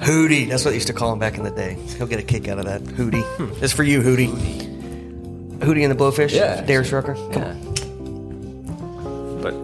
[0.00, 0.48] Hootie.
[0.48, 1.74] That's what they used to call him back in the day.
[1.96, 2.82] He'll get a kick out of that.
[2.82, 3.22] Hootie.
[3.36, 3.48] Hmm.
[3.54, 4.28] This is for you, Hootie.
[5.60, 6.32] Hootie and the Blowfish?
[6.34, 6.60] Yeah.
[6.62, 7.14] Darius Rucker?
[7.14, 7.48] Come Yeah.
[7.48, 7.66] on.
[9.40, 9.54] But.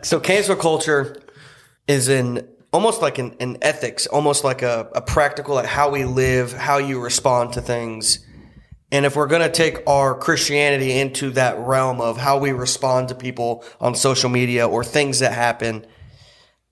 [0.06, 1.16] so cancel culture
[1.86, 6.04] is in almost like an, an ethics, almost like a, a practical, like how we
[6.04, 8.20] live, how you respond to things.
[8.92, 13.08] And if we're going to take our Christianity into that realm of how we respond
[13.08, 15.86] to people on social media or things that happen,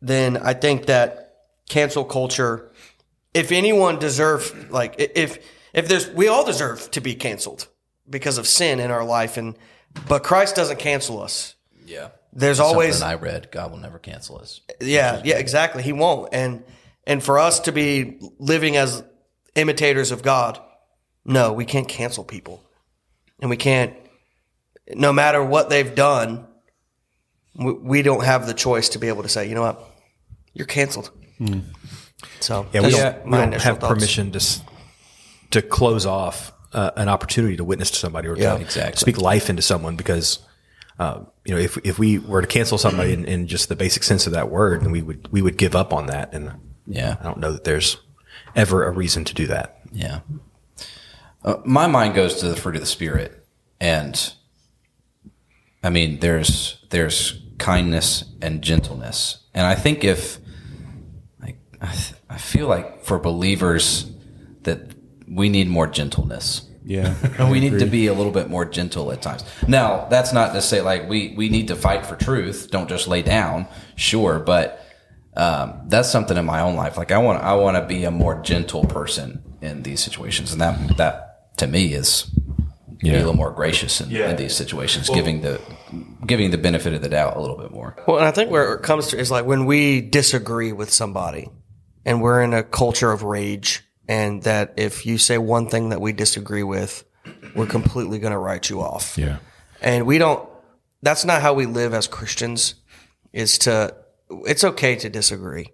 [0.02, 1.36] then I think that
[1.68, 2.72] cancel culture,
[3.34, 5.38] if anyone deserves, like, if,
[5.72, 7.68] if there's, we all deserve to be canceled
[8.10, 9.36] because of sin in our life.
[9.36, 9.56] And,
[10.08, 11.54] but Christ doesn't cancel us.
[11.86, 12.08] Yeah.
[12.32, 14.60] There's always, Something I read, God will never cancel us.
[14.80, 15.82] yeah, yeah, exactly.
[15.82, 16.32] He won't.
[16.32, 16.64] And,
[17.06, 19.02] and for us to be living as
[19.54, 20.60] imitators of God,
[21.28, 22.62] no, we can't cancel people.
[23.40, 23.94] And we can't,
[24.94, 26.46] no matter what they've done,
[27.54, 29.80] we, we don't have the choice to be able to say, you know what,
[30.54, 31.10] you're canceled.
[32.40, 33.94] So Yeah, we don't, we don't have thoughts.
[33.94, 34.40] permission to
[35.52, 38.98] to close off uh, an opportunity to witness to somebody or Yeah, to exactly.
[38.98, 40.40] speak life into someone because
[40.98, 44.02] uh, you know if if we were to cancel somebody in, in just the basic
[44.02, 46.52] sense of that word, then we would we would give up on that, and
[46.86, 47.16] Yeah.
[47.20, 47.98] I don't know that there's
[48.56, 49.78] ever a reason to do that.
[49.92, 50.20] Yeah.
[51.44, 53.46] Uh, my mind goes to the fruit of the spirit,
[53.80, 54.32] and
[55.82, 60.38] I mean, there's there's kindness and gentleness, and I think if
[61.40, 64.10] like I, th- I feel like for believers
[64.62, 64.94] that
[65.30, 66.68] we need more gentleness.
[66.84, 67.14] Yeah.
[67.38, 69.44] And we need to be a little bit more gentle at times.
[69.66, 72.68] Now, that's not to say like we, we need to fight for truth.
[72.70, 73.66] Don't just lay down.
[73.94, 74.38] Sure.
[74.38, 74.84] But,
[75.36, 76.96] um, that's something in my own life.
[76.96, 80.52] Like I want, I want to be a more gentle person in these situations.
[80.52, 81.27] And that, that
[81.58, 82.30] to me is
[83.00, 84.30] be a little more gracious in, Yeah.
[84.30, 85.60] in these situations, giving the,
[86.26, 87.94] giving the benefit of the doubt a little bit more.
[88.06, 91.48] Well, and I think where it comes to is like when we disagree with somebody
[92.04, 96.00] and we're in a culture of rage and that if you say one thing that
[96.00, 97.04] we disagree with,
[97.54, 99.16] we're completely going to write you off.
[99.16, 99.38] Yeah.
[99.80, 100.48] And we don't,
[101.02, 102.74] that's not how we live as Christians
[103.32, 103.94] is to,
[104.30, 105.72] it's okay to disagree.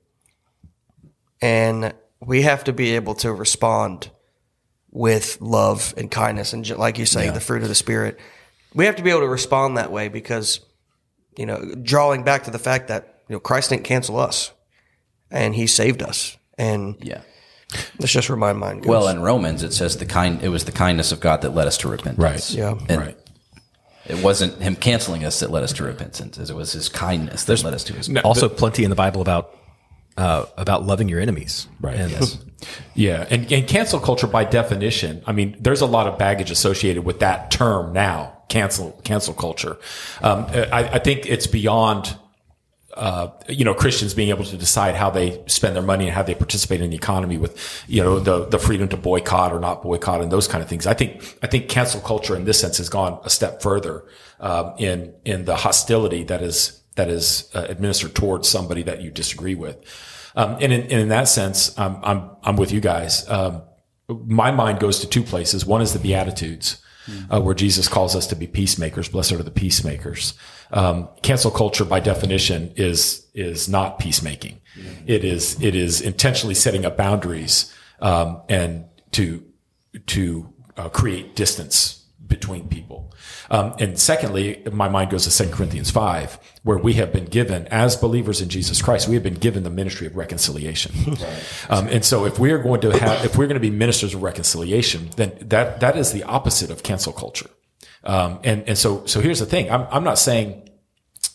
[1.41, 4.11] And we have to be able to respond
[4.95, 8.19] with love and kindness and like you say, the fruit of the spirit.
[8.75, 10.61] We have to be able to respond that way because,
[11.37, 14.53] you know, drawing back to the fact that, you know, Christ didn't cancel us
[15.31, 16.37] and he saved us.
[16.57, 17.21] And Yeah.
[17.99, 18.79] let's just remind mine.
[18.79, 18.87] goes.
[18.89, 21.67] Well, in Romans, it says the kind, it was the kindness of God that led
[21.67, 22.23] us to repentance.
[22.23, 22.51] Right.
[22.51, 22.75] yeah.
[22.89, 23.19] And Right.
[24.07, 26.39] It wasn't him canceling us that led us to repentance.
[26.39, 28.15] It was his kindness that led us to his.
[28.23, 29.57] Also, plenty in the Bible about
[30.17, 31.67] uh, about loving your enemies.
[31.81, 31.97] Right.
[31.97, 32.39] And Yes.
[32.95, 37.05] Yeah, and, and cancel culture by definition, I mean, there's a lot of baggage associated
[37.05, 38.39] with that term now.
[38.49, 39.77] Cancel cancel culture.
[40.23, 42.17] Um, I, I think it's beyond.
[42.95, 46.23] Uh, you know, Christians being able to decide how they spend their money and how
[46.23, 49.83] they participate in the economy with, you know, the, the freedom to boycott or not
[49.83, 50.87] boycott and those kind of things.
[50.87, 54.05] I think, I think cancel culture in this sense has gone a step further,
[54.39, 59.11] um, in, in the hostility that is, that is uh, administered towards somebody that you
[59.11, 59.77] disagree with.
[60.37, 63.29] Um, and in, and in that sense, I'm, I'm, I'm with you guys.
[63.29, 63.63] Um,
[64.09, 65.65] my mind goes to two places.
[65.65, 66.83] One is the Beatitudes,
[67.31, 69.09] uh, where Jesus calls us to be peacemakers.
[69.09, 70.35] Blessed are the peacemakers.
[70.73, 74.61] Um, cancel culture, by definition, is is not peacemaking.
[75.07, 79.45] It is it is intentionally setting up boundaries um, and to
[80.07, 83.14] to uh, create distance between people.
[83.51, 87.67] Um, and secondly, my mind goes to 2 Corinthians 5, where we have been given,
[87.69, 90.93] as believers in Jesus Christ, we have been given the ministry of reconciliation.
[91.71, 94.15] Um, and so if we are going to have, if we're going to be ministers
[94.15, 97.49] of reconciliation, then that, that is the opposite of cancel culture.
[98.03, 99.71] Um, and, and so, so here's the thing.
[99.71, 100.69] I'm, I'm not saying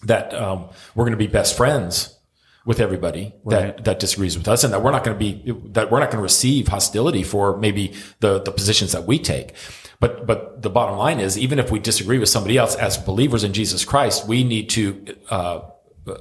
[0.03, 2.19] that, um, we're going to be best friends
[2.65, 5.89] with everybody that, that disagrees with us and that we're not going to be, that
[5.89, 9.55] we're not going to receive hostility for maybe the, the positions that we take.
[9.99, 13.43] But, but the bottom line is, even if we disagree with somebody else as believers
[13.43, 15.61] in Jesus Christ, we need to, uh,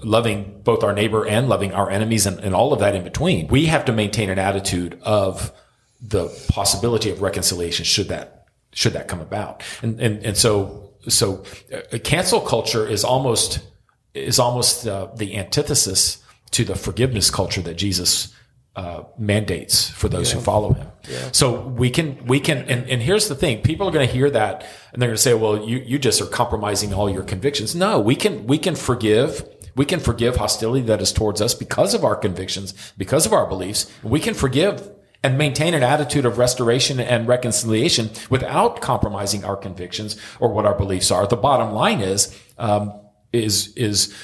[0.03, 3.49] loving both our neighbor and loving our enemies and, and all of that in between.
[3.49, 5.53] We have to maintain an attitude of
[6.01, 9.63] the possibility of reconciliation should that, should that come about.
[9.83, 13.61] And, and, and so, so uh, cancel culture is almost,
[14.15, 18.35] is almost uh, the antithesis to the forgiveness culture that Jesus
[18.79, 20.87] uh, mandates for those who follow him.
[21.33, 24.31] So we can, we can, and, and here's the thing: people are going to hear
[24.31, 27.75] that and they're going to say, "Well, you you just are compromising all your convictions."
[27.75, 29.45] No, we can we can forgive.
[29.75, 33.47] We can forgive hostility that is towards us because of our convictions, because of our
[33.49, 33.91] beliefs.
[34.03, 34.89] We can forgive
[35.25, 40.75] and maintain an attitude of restoration and reconciliation without compromising our convictions or what our
[40.75, 41.27] beliefs are.
[41.27, 42.93] The bottom line is, um,
[43.33, 44.15] is, is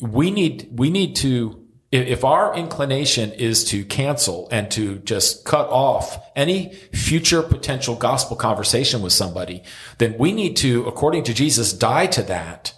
[0.00, 1.59] we need, we need to,
[1.92, 8.36] if our inclination is to cancel and to just cut off any future potential gospel
[8.36, 9.62] conversation with somebody,
[9.98, 12.74] then we need to, according to Jesus, die to that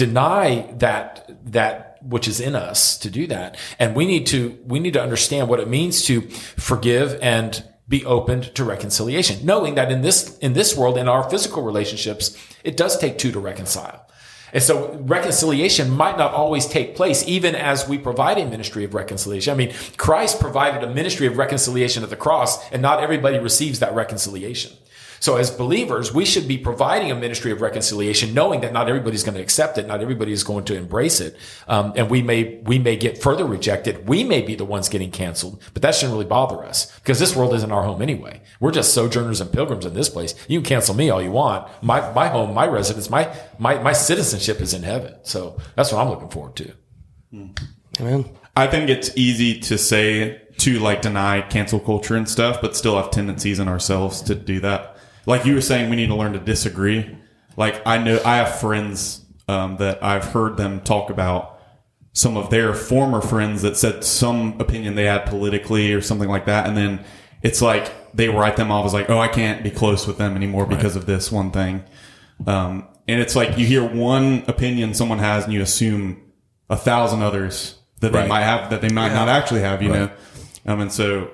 [0.00, 3.58] deny that that which is in us to do that.
[3.78, 6.22] And we need to we need to understand what it means to
[6.56, 9.44] forgive and be open to reconciliation.
[9.44, 13.32] Knowing that in this in this world in our physical relationships it does take two
[13.32, 14.06] to reconcile
[14.52, 18.94] And so reconciliation might not always take place, even as we provide a ministry of
[18.94, 19.52] reconciliation.
[19.52, 23.78] I mean, Christ provided a ministry of reconciliation at the cross, and not everybody receives
[23.80, 24.72] that reconciliation.
[25.20, 29.22] So as believers, we should be providing a ministry of reconciliation, knowing that not everybody's
[29.22, 31.36] going to accept it, not everybody is going to embrace it,
[31.68, 34.08] um, and we may we may get further rejected.
[34.08, 37.36] We may be the ones getting canceled, but that shouldn't really bother us because this
[37.36, 38.40] world isn't our home anyway.
[38.60, 40.34] We're just sojourners and pilgrims in this place.
[40.48, 41.68] You can cancel me all you want.
[41.82, 45.16] My my home, my residence, my my my citizenship is in heaven.
[45.22, 46.72] So that's what I'm looking forward to.
[48.00, 48.24] Amen.
[48.56, 52.96] I think it's easy to say to like deny cancel culture and stuff, but still
[52.96, 54.96] have tendencies in ourselves to do that.
[55.26, 57.16] Like you were saying, we need to learn to disagree.
[57.56, 61.60] Like I know I have friends um, that I've heard them talk about
[62.12, 66.46] some of their former friends that said some opinion they had politically or something like
[66.46, 67.04] that, and then
[67.42, 70.36] it's like they write them off as like, oh, I can't be close with them
[70.36, 71.84] anymore because of this one thing.
[72.46, 76.32] Um, and it's like you hear one opinion someone has, and you assume
[76.68, 79.82] a thousand others that they might have that they might not actually have.
[79.82, 80.10] You know,
[80.66, 81.30] um, and so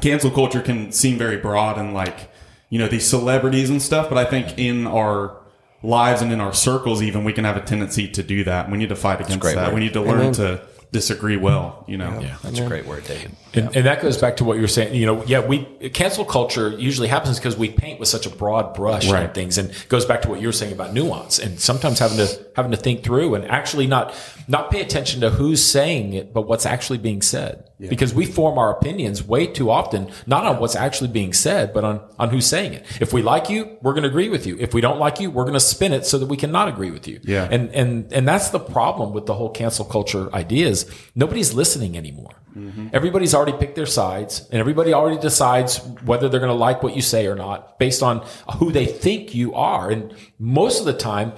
[0.00, 2.30] cancel culture can seem very broad and like
[2.74, 5.36] you know these celebrities and stuff but i think in our
[5.84, 8.72] lives and in our circles even we can have a tendency to do that and
[8.72, 9.74] we need to fight against that word.
[9.74, 10.60] we need to learn to
[10.90, 12.36] disagree well you know Yeah.
[12.42, 13.30] That's a great word, David.
[13.54, 14.94] And, and that goes back to what you're saying.
[14.94, 15.58] You know, yeah, we
[15.90, 19.66] cancel culture usually happens because we paint with such a broad brush on things, and
[19.88, 22.76] goes back to what you were saying about nuance, and sometimes having to having to
[22.76, 24.14] think through and actually not
[24.48, 27.70] not pay attention to who's saying it, but what's actually being said.
[27.78, 31.84] Because we form our opinions way too often, not on what's actually being said, but
[31.84, 32.86] on on who's saying it.
[33.00, 34.56] If we like you, we're going to agree with you.
[34.58, 36.90] If we don't like you, we're going to spin it so that we cannot agree
[36.90, 37.20] with you.
[37.24, 37.48] Yeah.
[37.50, 40.90] And and and that's the problem with the whole cancel culture ideas.
[41.14, 42.30] Nobody's listening anymore.
[42.56, 42.88] Mm-hmm.
[42.92, 46.94] Everybody's already picked their sides, and everybody already decides whether they're going to like what
[46.94, 48.24] you say or not based on
[48.58, 49.90] who they think you are.
[49.90, 51.32] And most of the time,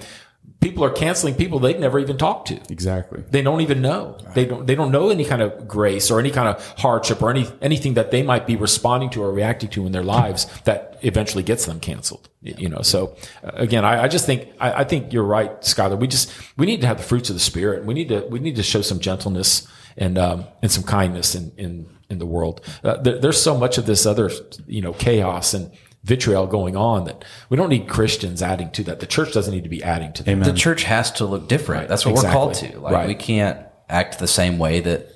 [0.59, 2.55] people are canceling people they've never even talked to.
[2.69, 4.17] exactly They don't even know.
[4.33, 4.65] They don't.
[4.65, 7.93] They don't know any kind of grace or any kind of hardship or any anything
[7.95, 11.65] that they might be responding to or reacting to in their lives that eventually gets
[11.65, 12.29] them canceled.
[12.43, 12.81] Y- You know.
[12.81, 15.97] So uh, again, I, I just think I, I think you're right, Skylar.
[15.99, 17.85] We just we need to have the fruits of the spirit.
[17.85, 19.67] We need to we need to show some gentleness
[19.97, 22.61] and um, and some kindness in in in the world.
[22.83, 24.31] Uh, there, there's so much of this other
[24.65, 25.71] you know chaos and
[26.03, 28.99] vitriol going on that we don't need Christians adding to that.
[28.99, 30.43] The church doesn't need to be adding to that.
[30.43, 31.81] The church has to look different.
[31.81, 31.89] Right.
[31.89, 32.79] That's what we're called to.
[32.79, 33.07] Like Right.
[33.07, 35.09] we can't act the same way that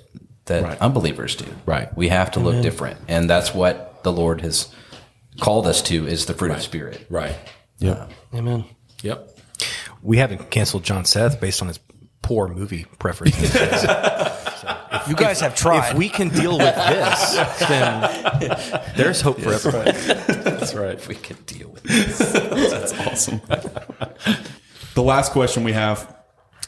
[0.46, 0.78] that Right.
[0.82, 1.46] unbelievers do.
[1.66, 1.96] Right.
[1.96, 4.68] We have to look different, and that's what the Lord has
[5.40, 7.06] called us to is the fruit of spirit.
[7.10, 7.36] Right.
[7.80, 8.66] yeah Amen.
[9.02, 9.30] Yep.
[10.04, 11.80] We haven't canceled John Seth based on his
[12.22, 13.52] poor movie preferences.
[15.08, 15.92] You guys have tried.
[15.92, 17.36] if we can deal with this,
[17.68, 19.86] then there's hope for everyone.
[20.44, 20.96] That's right.
[20.96, 23.42] If we can deal with this, that's awesome
[24.94, 26.16] the last question we have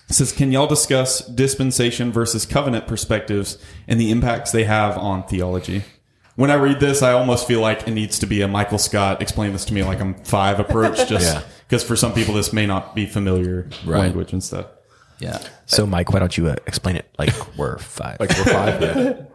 [0.10, 3.58] says can y'all discuss dispensation versus covenant perspectives
[3.88, 5.84] and the impacts they have on theology
[6.36, 9.22] when I read this, I almost feel like it needs to be a Michael Scott
[9.22, 11.44] explain this to me like I'm five approach, just Yeah.
[11.68, 14.00] because for some people this may not be familiar Right.
[14.00, 14.66] language and stuff.
[15.20, 15.40] Yeah.
[15.66, 18.20] So, Mike, why don't you uh, explain it like we're five?
[18.20, 18.82] Like we're five.
[18.82, 19.14] Yeah.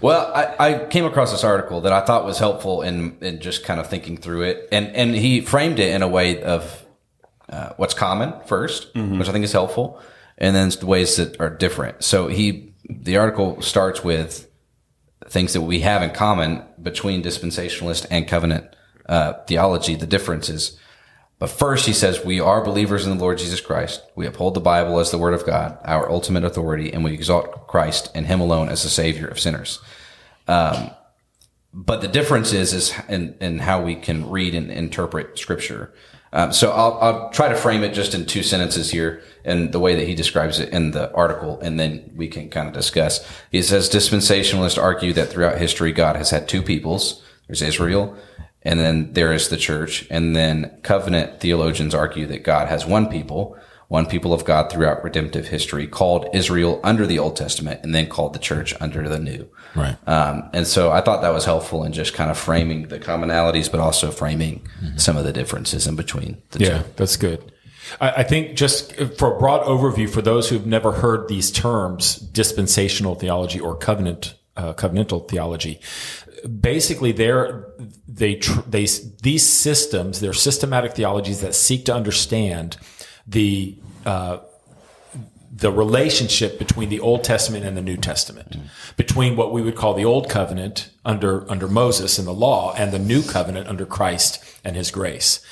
[0.00, 3.62] Well, I, I came across this article that I thought was helpful in, in just
[3.62, 6.84] kind of thinking through it, and and he framed it in a way of
[7.48, 10.00] uh, what's common 1st which I think is helpful,
[10.38, 12.02] and then the ways that are different.
[12.02, 14.50] So he the article starts with
[15.28, 18.74] things that we have in common between dispensationalist and covenant
[19.08, 20.78] uh, theology, the differences.
[21.42, 24.00] But first, he says, we are believers in the Lord Jesus Christ.
[24.14, 27.66] We uphold the Bible as the Word of God, our ultimate authority, and we exalt
[27.66, 29.80] Christ and Him alone as the Savior of sinners.
[30.46, 30.92] Um,
[31.74, 35.92] but the difference is, is in, in how we can read and interpret Scripture.
[36.32, 39.80] Um, so I'll, I'll try to frame it just in two sentences here and the
[39.80, 43.28] way that he describes it in the article, and then we can kind of discuss.
[43.50, 47.20] He says dispensationalists argue that throughout history, God has had two peoples.
[47.48, 48.16] There's Israel,
[48.64, 50.06] and then there is the church.
[50.10, 53.56] And then covenant theologians argue that God has one people,
[53.88, 58.08] one people of God throughout redemptive history, called Israel under the Old Testament, and then
[58.08, 59.48] called the church under the New.
[59.74, 59.96] Right.
[60.08, 63.70] Um, and so I thought that was helpful in just kind of framing the commonalities,
[63.70, 66.88] but also framing some of the differences in between the Yeah, two.
[66.96, 67.52] that's good.
[68.00, 72.16] I, I think just for a broad overview, for those who've never heard these terms,
[72.16, 75.80] dispensational theology or covenant uh, covenantal theology,
[76.60, 77.66] basically they're
[78.06, 78.86] they tr- they
[79.22, 82.76] these systems, they're systematic theologies that seek to understand
[83.26, 84.38] the uh,
[85.54, 88.56] the relationship between the Old Testament and the New Testament,
[88.96, 92.92] between what we would call the Old Covenant under under Moses and the law, and
[92.92, 95.44] the New Covenant under Christ and His grace,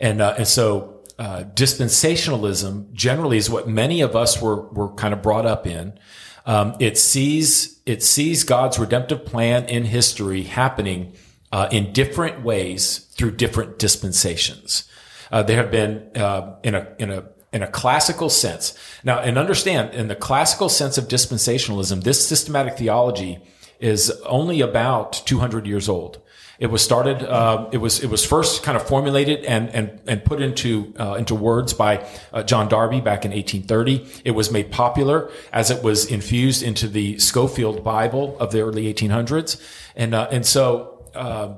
[0.00, 5.14] and uh, and so uh, dispensationalism generally is what many of us were were kind
[5.14, 5.98] of brought up in.
[6.46, 11.14] Um, it sees it sees God's redemptive plan in history happening
[11.52, 14.84] uh, in different ways through different dispensations.
[15.30, 18.76] Uh, there have been uh, in a in a in a classical sense.
[19.04, 23.38] Now, and understand in the classical sense of dispensationalism, this systematic theology
[23.78, 26.20] is only about 200 years old.
[26.58, 27.22] It was started.
[27.22, 31.14] Uh, it was it was first kind of formulated and and and put into uh,
[31.14, 34.22] into words by uh, John Darby back in 1830.
[34.24, 38.92] It was made popular as it was infused into the Scofield Bible of the early
[38.92, 39.60] 1800s,
[39.96, 41.54] and uh, and so uh,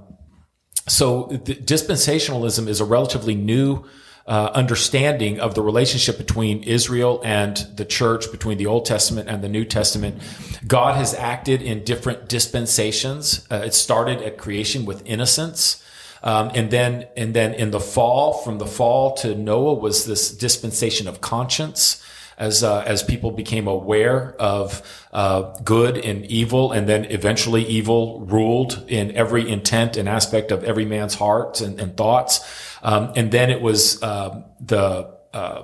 [0.89, 3.85] so dispensationalism is a relatively new
[4.27, 9.43] uh, understanding of the relationship between Israel and the church, between the Old Testament and
[9.43, 10.21] the New Testament.
[10.67, 13.47] God has acted in different dispensations.
[13.51, 15.83] Uh, it started at creation with innocence.
[16.23, 20.37] Um, and then, and then in the fall, from the fall to Noah was this
[20.37, 22.03] dispensation of conscience
[22.39, 28.21] as uh, as people became aware of uh, good and evil, and then eventually evil
[28.21, 32.41] ruled in every intent and aspect of every man's heart and, and thoughts.
[32.83, 35.63] Um, and then it was um, the uh,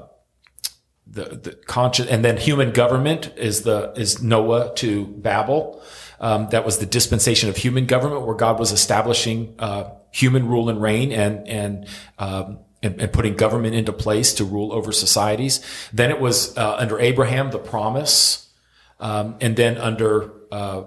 [1.06, 5.82] the the conscious, and then human government is the is Noah to Babel.
[6.20, 10.68] Um, that was the dispensation of human government, where God was establishing uh, human rule
[10.68, 11.88] and reign, and and
[12.18, 15.60] um, and, and, putting government into place to rule over societies.
[15.92, 18.48] Then it was uh, under Abraham the promise,
[19.00, 20.84] um, and then under uh,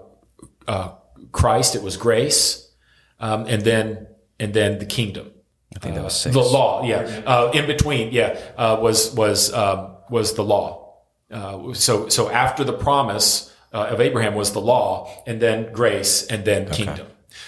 [0.68, 0.92] uh,
[1.32, 2.72] Christ it was grace,
[3.20, 4.08] um, and then
[4.40, 5.32] and then the kingdom.
[5.76, 6.34] I think that was six.
[6.34, 7.22] The law, yeah.
[7.26, 10.96] Uh, in between, yeah, uh, was was um, was the law.
[11.30, 16.46] Uh, so so after the promise of Abraham was the law, and then grace, and
[16.46, 16.86] then okay.
[16.86, 17.08] kingdom.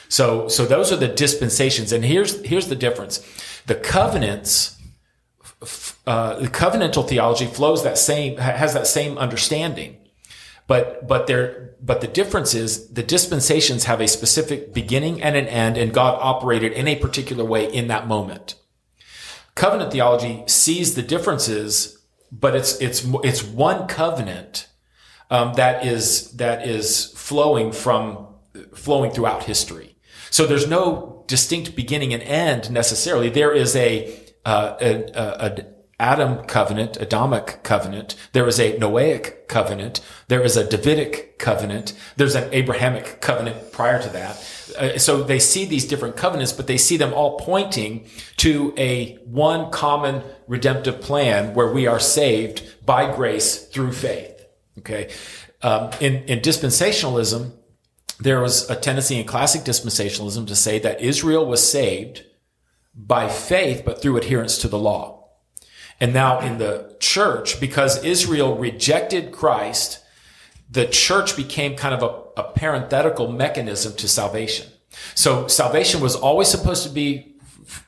[0.10, 3.24] So so those are the dispensations, and here's here's the difference
[3.68, 4.78] the covenants,
[6.06, 9.98] uh, the covenantal theology flows that same, has that same understanding.
[10.68, 15.48] But, but there, but the difference is the dispensations have a specific beginning and an
[15.48, 18.56] end, and God operated in a particular way in that moment.
[19.56, 24.68] Covenant theology sees the differences, but it's, it's, it's one covenant,
[25.32, 28.28] um, that is, that is flowing from,
[28.74, 29.96] flowing throughout history.
[30.30, 33.30] So there's no distinct beginning and end necessarily.
[33.30, 38.16] There is a, uh, a, a, Adam covenant, Adamic covenant.
[38.32, 40.00] There is a Noahic covenant.
[40.28, 41.94] There is a Davidic covenant.
[42.18, 44.36] There's an Abrahamic covenant prior to that.
[44.78, 48.06] Uh, so they see these different covenants, but they see them all pointing
[48.38, 54.46] to a one common redemptive plan where we are saved by grace through faith.
[54.78, 55.12] Okay.
[55.64, 57.54] Um, in, in dispensationalism,
[58.20, 62.24] there was a tendency in classic dispensationalism to say that Israel was saved
[62.94, 65.17] by faith, but through adherence to the law.
[66.00, 70.04] And now in the church, because Israel rejected Christ,
[70.70, 74.68] the church became kind of a, a parenthetical mechanism to salvation.
[75.16, 77.36] So salvation was always supposed to be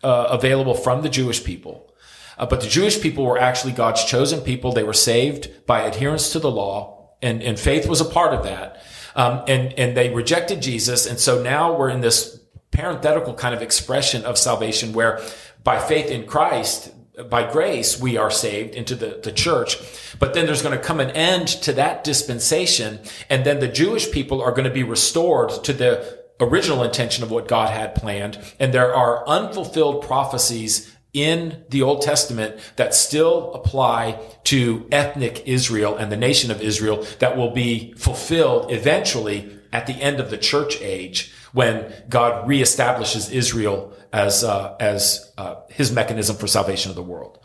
[0.04, 1.94] uh, available from the Jewish people.
[2.38, 4.72] Uh, but the Jewish people were actually God's chosen people.
[4.72, 8.44] They were saved by adherence to the law, and, and faith was a part of
[8.44, 8.82] that.
[9.16, 11.06] Um, and, and they rejected Jesus.
[11.06, 12.40] And so now we're in this
[12.72, 15.22] parenthetical kind of expression of salvation where
[15.64, 16.94] by faith in Christ,
[17.24, 19.78] by grace, we are saved into the, the church.
[20.20, 23.00] But then there's going to come an end to that dispensation.
[23.30, 27.32] And then the Jewish people are going to be restored to the original intention of
[27.32, 28.38] what God had planned.
[28.60, 35.98] And there are unfulfilled prophecies in the Old Testament that still apply to ethnic Israel
[35.98, 40.38] and the nation of Israel that will be fulfilled eventually at the end of the
[40.38, 46.96] church age when God reestablishes Israel as uh, as uh, His mechanism for salvation of
[46.96, 47.40] the world.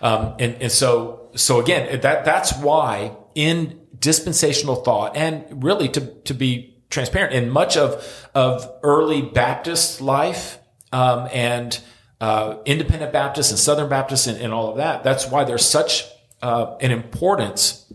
[0.00, 6.00] Um, and and so so again that that's why in dispensational thought and really to
[6.00, 10.58] to be transparent in much of of early Baptist life
[10.92, 11.80] um, and
[12.20, 15.04] uh, independent Baptists and Southern Baptists and, and, all of that.
[15.04, 16.04] That's why there's such
[16.42, 17.92] uh, an importance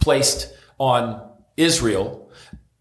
[0.00, 2.27] placed on Israel.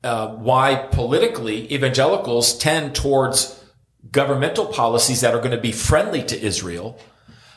[0.04, 3.60] Uh, why politically evangelicals tend towards
[4.12, 7.00] governmental policies that are going to be friendly to Israel,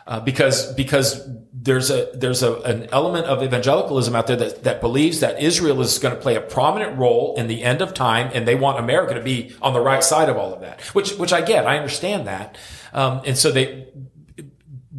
[0.06, 4.80] uh, because because there's a there's a, an element of evangelicalism out there that, that
[4.80, 8.30] believes that Israel is going to play a prominent role in the end of time,
[8.32, 10.80] and they want America to be on the right side of all of that.
[10.94, 12.56] Which which I get, I understand that.
[12.92, 13.86] Um, and so they,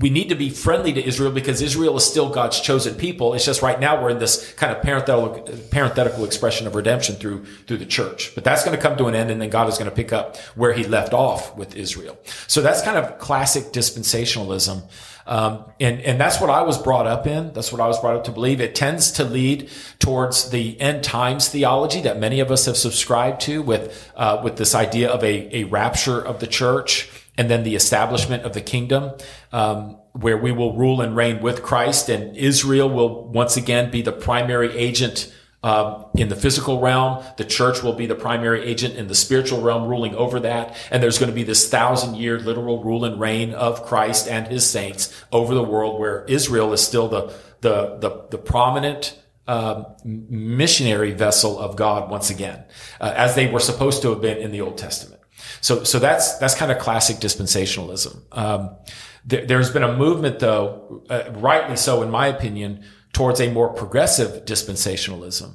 [0.01, 3.33] we need to be friendly to Israel because Israel is still God's chosen people.
[3.33, 7.45] It's just right now we're in this kind of parenthetical, parenthetical expression of redemption through,
[7.67, 8.33] through the church.
[8.35, 10.11] But that's going to come to an end and then God is going to pick
[10.11, 12.17] up where he left off with Israel.
[12.47, 14.83] So that's kind of classic dispensationalism.
[15.27, 17.53] Um, and, and that's what I was brought up in.
[17.53, 18.59] That's what I was brought up to believe.
[18.59, 23.41] It tends to lead towards the end times theology that many of us have subscribed
[23.41, 27.63] to with, uh, with this idea of a, a rapture of the church and then
[27.63, 29.11] the establishment of the kingdom,
[29.51, 34.01] um, where we will rule and reign with Christ, and Israel will once again be
[34.01, 37.23] the primary agent um, in the physical realm.
[37.37, 40.75] The church will be the primary agent in the spiritual realm, ruling over that.
[40.89, 44.47] And there's going to be this thousand year literal rule and reign of Christ and
[44.47, 49.17] his saints over the world, where Israel is still the the the, the prominent.
[49.47, 52.63] Um, missionary vessel of God once again,
[53.01, 55.20] uh, as they were supposed to have been in the Old Testament.
[55.61, 58.21] So, so that's, that's kind of classic dispensationalism.
[58.31, 58.75] Um,
[59.23, 62.83] there, has been a movement though, uh, rightly so in my opinion,
[63.13, 65.53] towards a more progressive dispensationalism,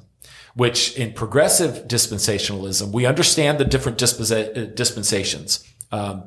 [0.55, 5.63] which in progressive dispensationalism, we understand the different uh, dispensations.
[5.91, 6.23] Um,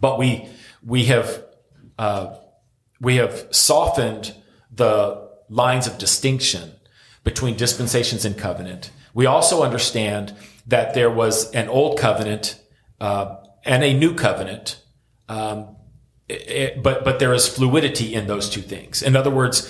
[0.00, 0.48] but we,
[0.84, 1.44] we have,
[1.98, 2.36] uh,
[3.00, 4.34] we have softened
[4.70, 6.72] the lines of distinction
[7.24, 8.90] between dispensations and covenant.
[9.12, 10.34] We also understand
[10.66, 12.60] that there was an old covenant
[13.00, 14.82] uh, and a new covenant.
[15.28, 15.76] Um,
[16.28, 19.02] it, but but there is fluidity in those two things.
[19.02, 19.68] In other words,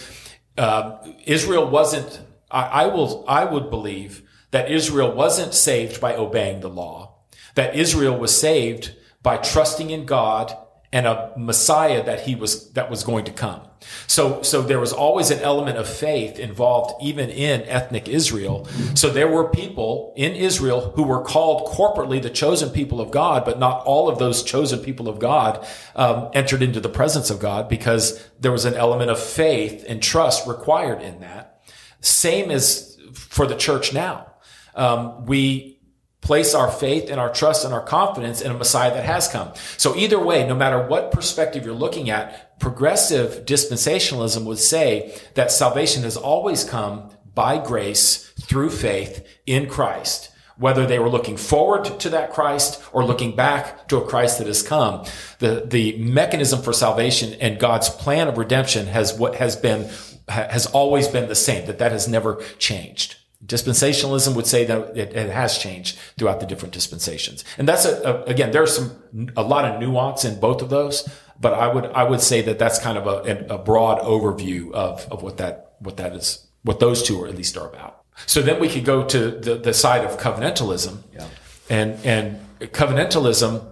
[0.59, 2.21] uh, Israel wasn't.
[2.51, 3.25] I, I will.
[3.29, 7.19] I would believe that Israel wasn't saved by obeying the law.
[7.55, 10.57] That Israel was saved by trusting in God
[10.93, 13.61] and a Messiah that he was that was going to come.
[14.07, 18.67] So, so there was always an element of faith involved even in ethnic Israel.
[18.95, 23.45] So there were people in Israel who were called corporately the chosen people of God,
[23.45, 27.41] but not all of those chosen people of God um, entered into the presence of
[27.41, 31.63] God because there was an element of faith and trust required in that.
[32.01, 34.27] Same as for the church now.
[34.75, 35.80] Um, we
[36.21, 39.53] place our faith and our trust and our confidence in a Messiah that has come.
[39.77, 45.51] So either way, no matter what perspective you're looking at, progressive dispensationalism would say that
[45.51, 50.31] salvation has always come by grace through faith in Christ.
[50.57, 54.47] Whether they were looking forward to that Christ or looking back to a Christ that
[54.47, 55.07] has come,
[55.39, 59.89] the, the mechanism for salvation and God's plan of redemption has what has been,
[60.29, 63.17] has always been the same, that that has never changed.
[63.45, 67.45] Dispensationalism would say that it, it, has changed throughout the different dispensations.
[67.57, 71.09] And that's a, a, again, there's some, a lot of nuance in both of those,
[71.41, 75.11] but I would, I would say that that's kind of a, a broad overview of,
[75.11, 78.05] of what that, what that is, what those two are at least are about.
[78.27, 81.27] So then we could go to the, the side of covenantalism yeah.
[81.71, 83.67] and, and covenantalism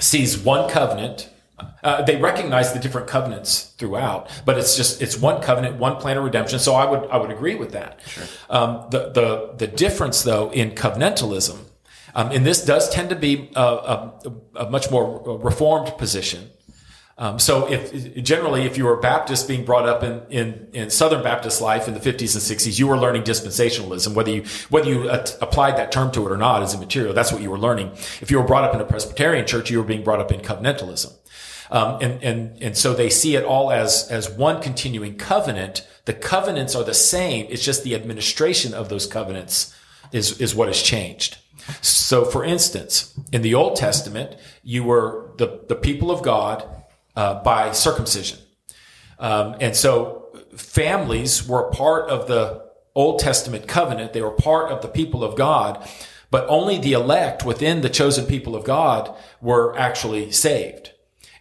[0.00, 1.28] sees one covenant
[1.82, 6.16] uh, they recognize the different covenants throughout, but it's just it's one covenant, one plan
[6.16, 6.58] of redemption.
[6.58, 8.00] So I would I would agree with that.
[8.06, 8.24] Sure.
[8.50, 11.58] Um, the the the difference though in covenantalism,
[12.14, 16.50] um, and this does tend to be a, a, a much more reformed position.
[17.16, 20.90] Um, so if generally, if you were a Baptist being brought up in, in, in
[20.90, 24.14] Southern Baptist life in the 50s and 60s, you were learning dispensationalism.
[24.14, 27.14] Whether you, whether you applied that term to it or not is immaterial.
[27.14, 27.92] That's what you were learning.
[28.20, 30.40] If you were brought up in a Presbyterian church, you were being brought up in
[30.40, 31.12] covenantalism.
[31.70, 35.86] Um, and, and, and so they see it all as, as one continuing covenant.
[36.04, 37.46] The covenants are the same.
[37.48, 39.74] It's just the administration of those covenants
[40.12, 41.38] is, is what has changed.
[41.80, 46.66] So for instance, in the Old Testament, you were the, the people of God
[47.16, 48.38] uh, by circumcision.
[49.18, 54.12] Um, and so families were part of the Old Testament covenant.
[54.12, 55.88] They were part of the people of God,
[56.30, 60.90] but only the elect within the chosen people of God were actually saved.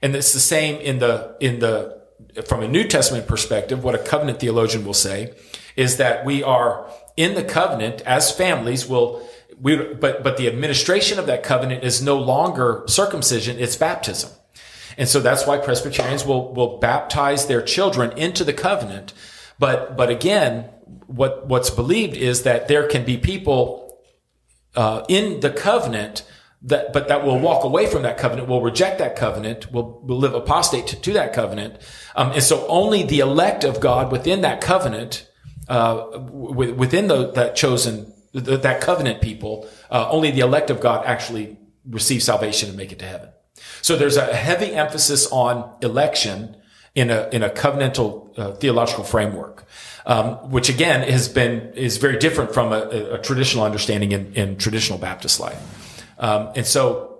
[0.03, 2.01] And it's the same in the, in the,
[2.45, 5.33] from a New Testament perspective, what a covenant theologian will say
[5.77, 9.25] is that we are in the covenant as families will,
[9.59, 14.29] we, but, but the administration of that covenant is no longer circumcision, it's baptism.
[14.97, 19.13] And so that's why Presbyterians will, will baptize their children into the covenant.
[19.57, 20.69] But, but again,
[21.07, 23.97] what, what's believed is that there can be people,
[24.75, 26.23] uh, in the covenant
[26.63, 30.17] that, but that will walk away from that covenant, will reject that covenant, will, will
[30.17, 31.77] live apostate to, to that covenant.
[32.15, 35.29] Um, and so only the elect of God within that covenant,
[35.67, 41.57] uh, within the, that chosen, that covenant people, uh, only the elect of God actually
[41.87, 43.29] receive salvation and make it to heaven.
[43.81, 46.55] So there's a heavy emphasis on election
[46.95, 49.65] in a, in a covenantal uh, theological framework.
[50.05, 54.57] Um, which again has been is very different from a, a traditional understanding in, in
[54.57, 55.82] traditional Baptist life.
[56.23, 57.19] Um, and so,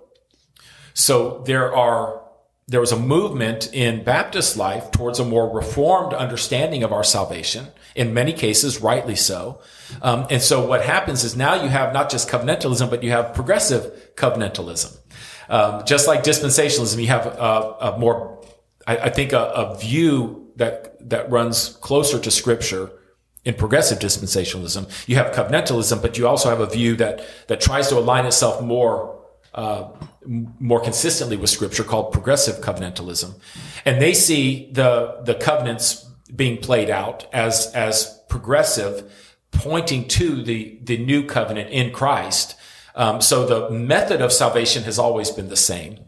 [0.93, 2.23] so there are
[2.65, 7.67] there was a movement in Baptist life towards a more reformed understanding of our salvation.
[7.93, 9.59] In many cases, rightly so.
[10.01, 13.33] Um, and so what happens is now you have not just covenantalism, but you have
[13.33, 14.97] progressive covenantalism.
[15.49, 18.41] Um, just like dispensationalism, you have a, a more,
[18.87, 22.89] I, I think, a, a, view that that runs closer to Scripture
[23.45, 24.89] in progressive dispensationalism.
[25.07, 28.61] You have covenantalism, but you also have a view that that tries to align itself
[28.61, 29.19] more
[29.53, 29.89] uh,
[30.25, 33.35] more consistently with Scripture, called progressive covenantalism,
[33.85, 39.11] and they see the the covenants being played out as as progressive,
[39.51, 42.55] pointing to the the new covenant in Christ.
[42.95, 45.99] Um, so the method of salvation has always been the same,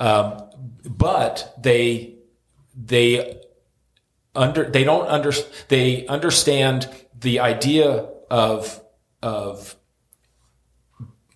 [0.00, 0.42] um,
[0.84, 2.16] but they
[2.76, 3.40] they
[4.34, 5.32] under they don't under
[5.68, 8.82] they understand the idea of
[9.22, 9.76] of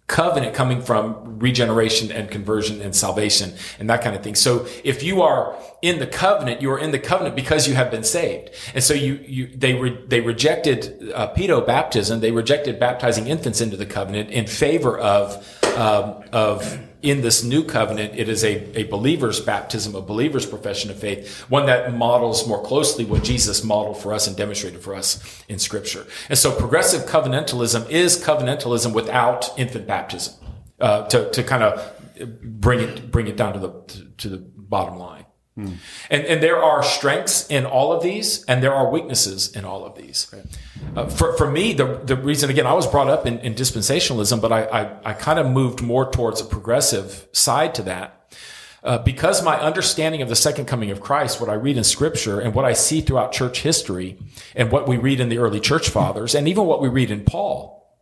[0.09, 4.35] covenant coming from regeneration and conversion and salvation and that kind of thing.
[4.35, 7.91] So if you are in the covenant, you are in the covenant because you have
[7.91, 8.51] been saved.
[8.75, 12.21] And so you, you, they, re, they rejected uh, pedo baptism.
[12.21, 15.47] They rejected baptizing infants into the covenant in favor of,
[15.77, 20.91] um, of in this new covenant, it is a, a believer's baptism, a believer's profession
[20.91, 24.95] of faith, one that models more closely what Jesus modeled for us and demonstrated for
[24.95, 26.07] us in Scripture.
[26.29, 30.35] And so progressive covenantalism is covenantalism without infant baptism,
[30.81, 31.95] uh, to, to kind of
[32.43, 35.18] bring it, bring it down to the, to, to the bottom line.
[35.59, 35.73] Hmm.
[36.09, 39.85] And, and there are strengths in all of these, and there are weaknesses in all
[39.85, 40.33] of these.
[40.95, 44.41] Uh, for, for me, the, the reason, again, I was brought up in, in dispensationalism,
[44.41, 48.37] but I, I, I kind of moved more towards a progressive side to that.
[48.85, 52.39] Uh, because my understanding of the second coming of Christ, what I read in scripture
[52.39, 54.17] and what I see throughout church history
[54.55, 57.25] and what we read in the early church fathers and even what we read in
[57.25, 57.99] Paul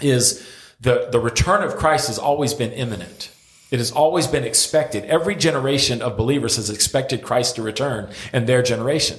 [0.00, 0.46] is
[0.80, 3.32] the, the return of Christ has always been imminent.
[3.70, 5.04] It has always been expected.
[5.04, 9.18] Every generation of believers has expected Christ to return in their generation.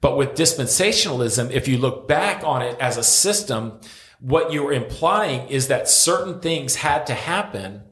[0.00, 3.80] But with dispensationalism, if you look back on it as a system,
[4.20, 7.82] what you're implying is that certain things had to happen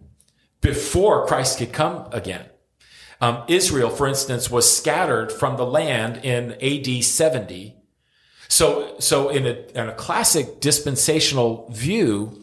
[0.61, 2.47] before Christ could come again.
[3.21, 7.77] Um, Israel, for instance, was scattered from the land in AD 70.
[8.49, 12.42] So, so in a, in a classic dispensational view,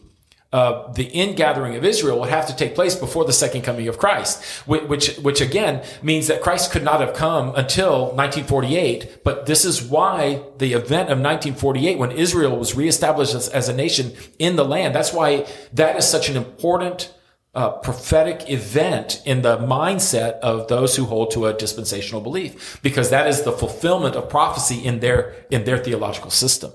[0.52, 4.00] uh, the ingathering of Israel would have to take place before the second coming of
[4.00, 9.24] Christ, which, which again means that Christ could not have come until 1948.
[9.24, 13.76] But this is why the event of 1948, when Israel was reestablished as, as a
[13.76, 17.14] nation in the land, that's why that is such an important
[17.54, 23.12] uh, prophetic event in the mindset of those who hold to a dispensational belief, because
[23.12, 26.72] that is the fulfillment of prophecy in their in their theological system.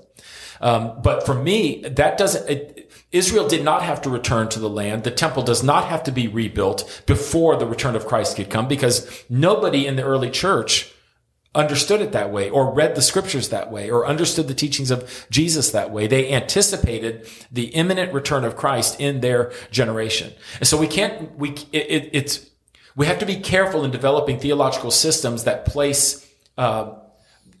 [0.61, 2.49] Um, but for me, that doesn't.
[2.49, 2.84] It,
[3.15, 5.03] Israel did not have to return to the land.
[5.03, 8.67] The temple does not have to be rebuilt before the return of Christ could come
[8.67, 10.91] because nobody in the early church
[11.55, 15.25] understood it that way or read the scriptures that way or understood the teachings of
[15.29, 16.07] Jesus that way.
[16.07, 20.33] They anticipated the imminent return of Christ in their generation.
[20.59, 22.49] And so we can't, we, it, it, it's,
[22.97, 26.95] we have to be careful in developing theological systems that place, uh,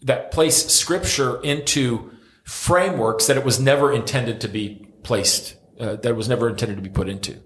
[0.01, 2.11] that place scripture into
[2.43, 6.81] frameworks that it was never intended to be placed uh, that was never intended to
[6.81, 7.37] be put into.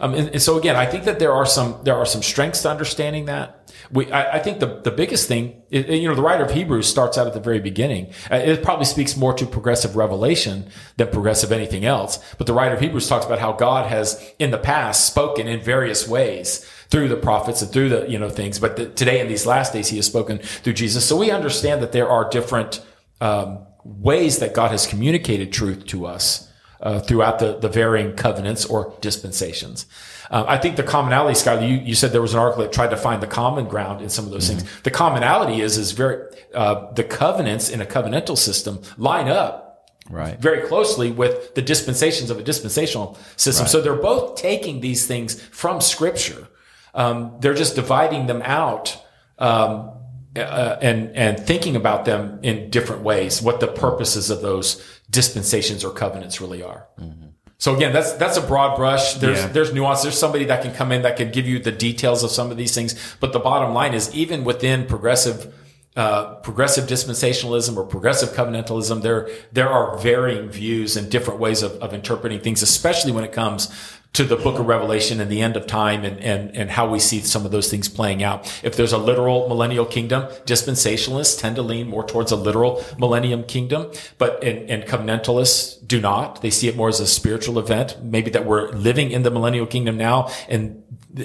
[0.00, 2.62] Um, and, and, so again, I think that there are some there are some strengths
[2.62, 3.72] to understanding that.
[3.92, 6.88] We, I, I think the the biggest thing, is, you know, the writer of Hebrews
[6.88, 8.12] starts out at the very beginning.
[8.30, 12.18] Uh, it probably speaks more to progressive revelation than progressive anything else.
[12.38, 15.60] But the writer of Hebrews talks about how God has in the past spoken in
[15.60, 18.58] various ways through the prophets and through the you know things.
[18.58, 21.06] But the, today in these last days, He has spoken through Jesus.
[21.06, 22.84] So we understand that there are different
[23.20, 26.45] um, ways that God has communicated truth to us
[26.80, 29.86] uh, throughout the, the varying covenants or dispensations.
[30.30, 32.90] Uh, I think the commonality, Skylar, you, you said there was an article that tried
[32.90, 34.58] to find the common ground in some of those mm-hmm.
[34.58, 34.82] things.
[34.82, 36.24] The commonality is, is very,
[36.54, 39.62] uh, the covenants in a covenantal system line up
[40.08, 43.70] right very closely with the dispensations of a dispensational system right.
[43.70, 46.46] so they're both taking these things from scripture
[46.94, 49.04] um, they're just dividing them out
[49.40, 49.95] um,
[50.36, 55.84] uh, and and thinking about them in different ways what the purposes of those dispensations
[55.84, 56.86] or covenants really are.
[57.00, 57.26] Mm-hmm.
[57.58, 59.14] So again, that's that's a broad brush.
[59.14, 59.48] There's yeah.
[59.48, 60.02] there's nuance.
[60.02, 62.56] There's somebody that can come in that can give you the details of some of
[62.56, 62.94] these things.
[63.18, 65.54] But the bottom line is, even within progressive
[65.96, 71.72] uh, progressive dispensationalism or progressive covenantalism, there there are varying views and different ways of,
[71.76, 73.72] of interpreting things, especially when it comes
[74.16, 76.98] to the book of Revelation and the end of time and, and, and how we
[76.98, 78.50] see some of those things playing out.
[78.64, 83.44] If there's a literal millennial kingdom, dispensationalists tend to lean more towards a literal millennium
[83.44, 86.40] kingdom, but and, and covenantalists do not.
[86.40, 89.66] They see it more as a spiritual event, maybe that we're living in the millennial
[89.66, 90.82] kingdom now and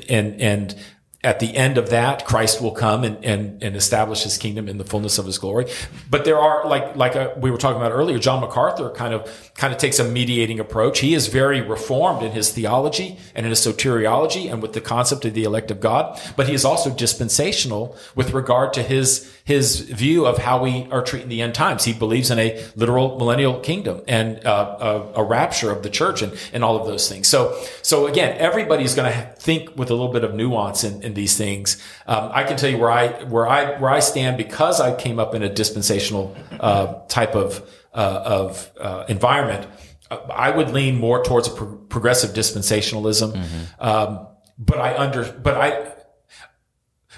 [0.10, 0.76] and and
[1.24, 4.80] at the end of that, Christ will come and, and, and establish his kingdom in
[4.80, 5.68] the fullness of his glory.
[6.10, 9.14] But there are, like, like a, uh, we were talking about earlier, John MacArthur kind
[9.14, 11.00] of, kind of takes a mediating approach.
[11.00, 15.24] He is very reformed in his theology and in his soteriology and with the concept
[15.26, 16.20] of the elect of God.
[16.36, 21.04] But he is also dispensational with regard to his, his view of how we are
[21.04, 21.84] treating the end times.
[21.84, 26.22] He believes in a literal millennial kingdom and uh, a, a, rapture of the church
[26.22, 27.28] and, and all of those things.
[27.28, 31.16] So, so again, everybody's going to think with a little bit of nuance in, in
[31.16, 31.82] these things.
[32.08, 35.20] Um, I can tell you where I where I where I stand because I came
[35.20, 39.68] up in a dispensational uh, type of uh, of uh, environment.
[40.10, 43.64] I would lean more towards a pro- progressive dispensationalism, mm-hmm.
[43.80, 45.94] um, but I under but I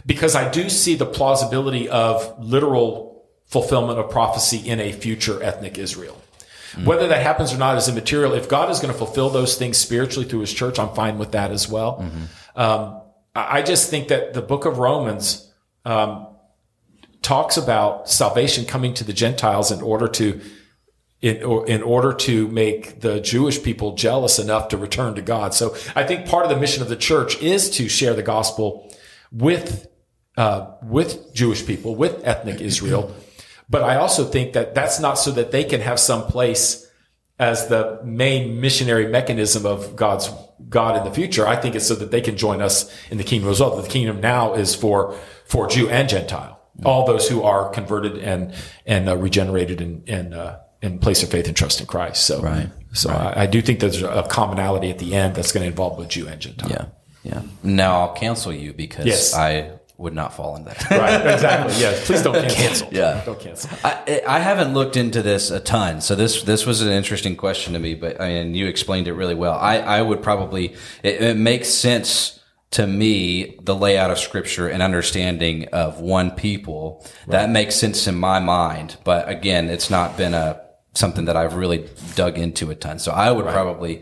[0.05, 5.77] because I do see the plausibility of literal fulfillment of prophecy in a future ethnic
[5.77, 6.19] Israel.
[6.73, 6.85] Mm-hmm.
[6.85, 8.33] Whether that happens or not is immaterial.
[8.33, 11.33] If God is going to fulfill those things spiritually through his church, I'm fine with
[11.33, 11.99] that as well.
[12.01, 12.59] Mm-hmm.
[12.59, 13.02] Um,
[13.35, 15.51] I just think that the book of Romans
[15.85, 16.27] um,
[17.21, 20.39] talks about salvation coming to the Gentiles in order to
[21.21, 25.53] in, in order to make the Jewish people jealous enough to return to God.
[25.53, 28.93] So I think part of the mission of the church is to share the gospel
[29.31, 29.87] with
[30.37, 33.15] uh, with Jewish people, with ethnic Israel.
[33.69, 36.82] But I also think that that's not so that they can have some place
[37.43, 40.29] as the main missionary mechanism of God's
[40.69, 41.45] God in the future.
[41.45, 43.81] I think it's so that they can join us in the kingdom as well.
[43.81, 48.53] The kingdom now is for for Jew and Gentile, all those who are converted and
[48.85, 52.25] and uh, regenerated and and uh, and place their faith and trust in Christ.
[52.25, 52.69] So right.
[52.93, 53.37] So right.
[53.37, 56.09] I, I, do think there's a commonality at the end that's going to involve both
[56.09, 56.69] Jew and Gentile.
[56.69, 56.85] Yeah.
[57.23, 57.41] Yeah.
[57.63, 59.33] Now I'll cancel you because yes.
[59.33, 60.89] I would not fall in that.
[60.91, 61.75] right, exactly.
[61.79, 62.57] Yes, please don't cancel.
[62.57, 62.87] cancel.
[62.91, 63.69] Yeah, don't cancel.
[63.83, 67.73] I, I haven't looked into this a ton, so this this was an interesting question
[67.73, 67.93] to me.
[67.93, 69.53] But I mean, you explained it really well.
[69.53, 72.39] I I would probably it, it makes sense
[72.71, 77.31] to me the layout of scripture and understanding of one people right.
[77.31, 78.97] that makes sense in my mind.
[79.03, 80.59] But again, it's not been a
[80.95, 82.99] something that I've really dug into a ton.
[82.99, 83.53] So I would right.
[83.53, 84.01] probably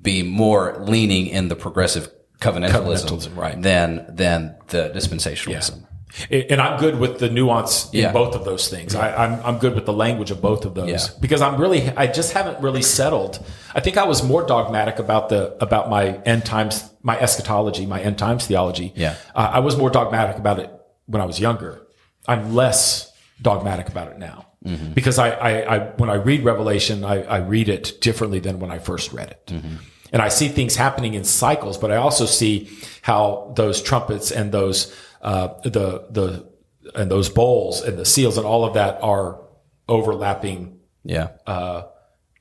[0.00, 2.10] be more leaning in the progressive
[2.40, 3.60] covenantalism, covenantalism right.
[3.60, 5.80] than than the dispensationalism.
[5.80, 5.84] Yeah.
[6.30, 8.12] And I'm good with the nuance in yeah.
[8.12, 8.94] both of those things.
[8.94, 9.00] Yeah.
[9.00, 11.90] I, am I'm, I'm good with the language of both of those because I'm really
[11.90, 13.44] I just haven't really settled.
[13.74, 18.00] I think I was more dogmatic about the about my end times, my eschatology, my
[18.00, 18.92] end times theology.
[18.96, 20.70] Yeah, uh, I was more dogmatic about it
[21.06, 21.86] when I was younger.
[22.26, 24.92] I'm less dogmatic about it now mm-hmm.
[24.92, 28.70] because I, I, I, when I read Revelation, I, I, read it differently than when
[28.70, 29.46] I first read it.
[29.46, 29.76] Mm-hmm.
[30.12, 32.68] And I see things happening in cycles, but I also see
[33.02, 36.48] how those trumpets and those, uh, the, the,
[36.94, 39.40] and those bowls and the seals and all of that are
[39.88, 40.80] overlapping.
[41.04, 41.28] Yeah.
[41.46, 41.82] Uh,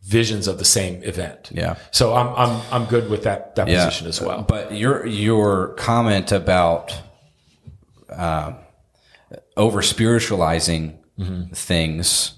[0.03, 1.49] visions of the same event.
[1.53, 1.75] Yeah.
[1.91, 3.83] So I'm, I'm, I'm good with that, that yeah.
[3.83, 4.41] position as well.
[4.41, 6.97] But your, your comment about,
[8.09, 8.53] uh,
[9.57, 11.53] over spiritualizing mm-hmm.
[11.53, 12.35] things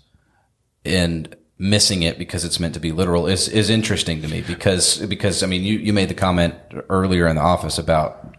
[0.84, 4.98] and missing it because it's meant to be literal is is interesting to me because
[5.08, 6.56] because I mean you you made the comment
[6.90, 8.34] earlier in the office about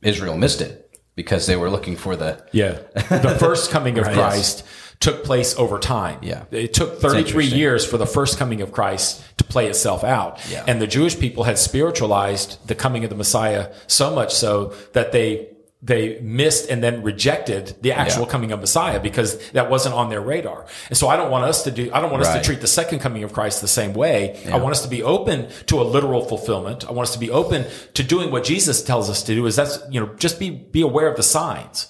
[0.00, 2.78] Israel missed it because they were looking for the yeah.
[2.94, 4.64] The first coming of right, Christ
[4.98, 6.20] took place over time.
[6.22, 6.44] Yeah.
[6.52, 10.40] It took 33 years for the first coming of Christ to play itself out.
[10.48, 10.64] Yeah.
[10.66, 15.12] and the Jewish people had spiritualized the coming of the Messiah so much so that
[15.12, 15.48] they
[15.82, 18.28] they missed and then rejected the actual yeah.
[18.28, 20.64] coming of Messiah because that wasn't on their radar.
[20.88, 22.36] And so I don't want us to do, I don't want right.
[22.36, 24.40] us to treat the second coming of Christ the same way.
[24.44, 24.54] Yeah.
[24.54, 26.86] I want us to be open to a literal fulfillment.
[26.86, 29.56] I want us to be open to doing what Jesus tells us to do is
[29.56, 31.88] that's, you know, just be, be aware of the signs.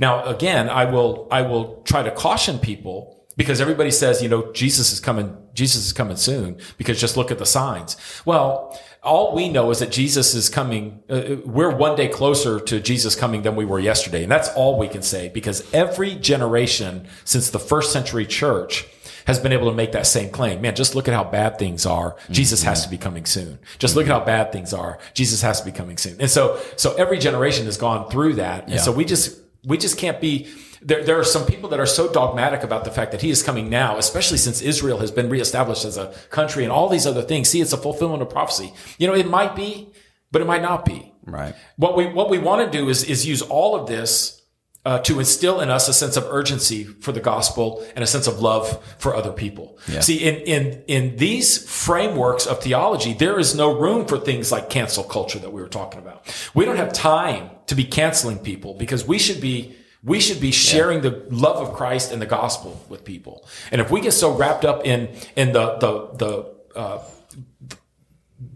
[0.00, 4.52] Now, again, I will, I will try to caution people because everybody says, you know,
[4.52, 7.96] Jesus is coming, Jesus is coming soon because just look at the signs.
[8.24, 8.76] Well,
[9.08, 11.02] all we know is that Jesus is coming.
[11.08, 14.22] Uh, we're one day closer to Jesus coming than we were yesterday.
[14.22, 18.86] And that's all we can say because every generation since the first century church
[19.26, 20.60] has been able to make that same claim.
[20.60, 22.16] Man, just look at how bad things are.
[22.30, 22.68] Jesus mm-hmm.
[22.68, 23.58] has to be coming soon.
[23.78, 24.98] Just look at how bad things are.
[25.14, 26.20] Jesus has to be coming soon.
[26.20, 28.64] And so, so every generation has gone through that.
[28.64, 28.80] And yeah.
[28.80, 30.48] so we just, we just can't be,
[30.82, 33.42] there, there are some people that are so dogmatic about the fact that he is
[33.42, 37.22] coming now, especially since Israel has been reestablished as a country and all these other
[37.22, 37.48] things.
[37.48, 38.72] See, it's a fulfillment of prophecy.
[38.98, 39.92] You know, it might be,
[40.30, 41.12] but it might not be.
[41.24, 41.54] Right.
[41.76, 44.38] What we what we want to do is is use all of this
[44.84, 48.26] uh, to instill in us a sense of urgency for the gospel and a sense
[48.26, 49.78] of love for other people.
[49.86, 50.00] Yeah.
[50.00, 54.70] See, in in in these frameworks of theology, there is no room for things like
[54.70, 56.34] cancel culture that we were talking about.
[56.54, 60.52] We don't have time to be canceling people because we should be we should be
[60.52, 61.10] sharing yeah.
[61.10, 63.46] the love of Christ and the gospel with people.
[63.72, 67.02] And if we get so wrapped up in in the the the uh,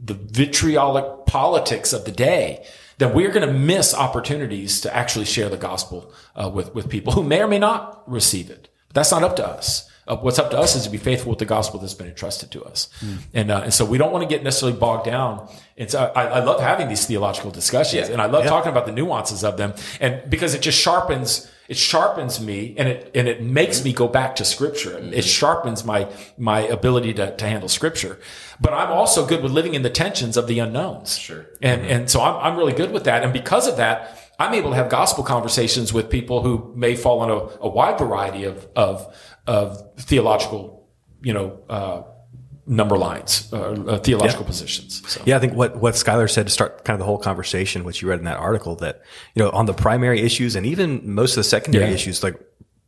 [0.05, 2.65] the vitriolic politics of the day
[2.99, 7.13] then we're going to miss opportunities to actually share the gospel uh, with with people
[7.13, 8.69] who may or may not receive it.
[8.89, 9.91] But that's not up to us.
[10.07, 12.51] Uh, what's up to us is to be faithful with the gospel that's been entrusted
[12.51, 12.89] to us,
[13.33, 15.49] and uh, and so we don't want to get necessarily bogged down.
[15.77, 18.13] It's I, I love having these theological discussions, Yeah.
[18.13, 21.77] and I love talking about the nuances of them, and because it just sharpens it
[21.77, 24.99] sharpens me, and it and it makes me go back to scripture.
[24.99, 28.19] It sharpens my my ability to, to handle scripture.
[28.61, 31.17] But I'm also good with living in the tensions of the unknowns.
[31.17, 31.47] Sure.
[31.63, 34.19] And and so I'm I'm really good with that, and because of that.
[34.39, 37.97] I'm able to have gospel conversations with people who may fall on a, a wide
[37.99, 39.15] variety of, of,
[39.47, 40.89] of theological,
[41.23, 42.03] you know, uh,
[42.65, 45.03] number lines, uh, uh, theological positions.
[45.11, 45.21] So.
[45.27, 48.03] Yeah, I think what, what Skylar said to start kind of the whole conversation, which
[48.03, 49.03] you read in that article, that,
[49.35, 51.95] you know, on the primary issues and even most of the secondary Yeah.
[51.95, 52.37] issues, like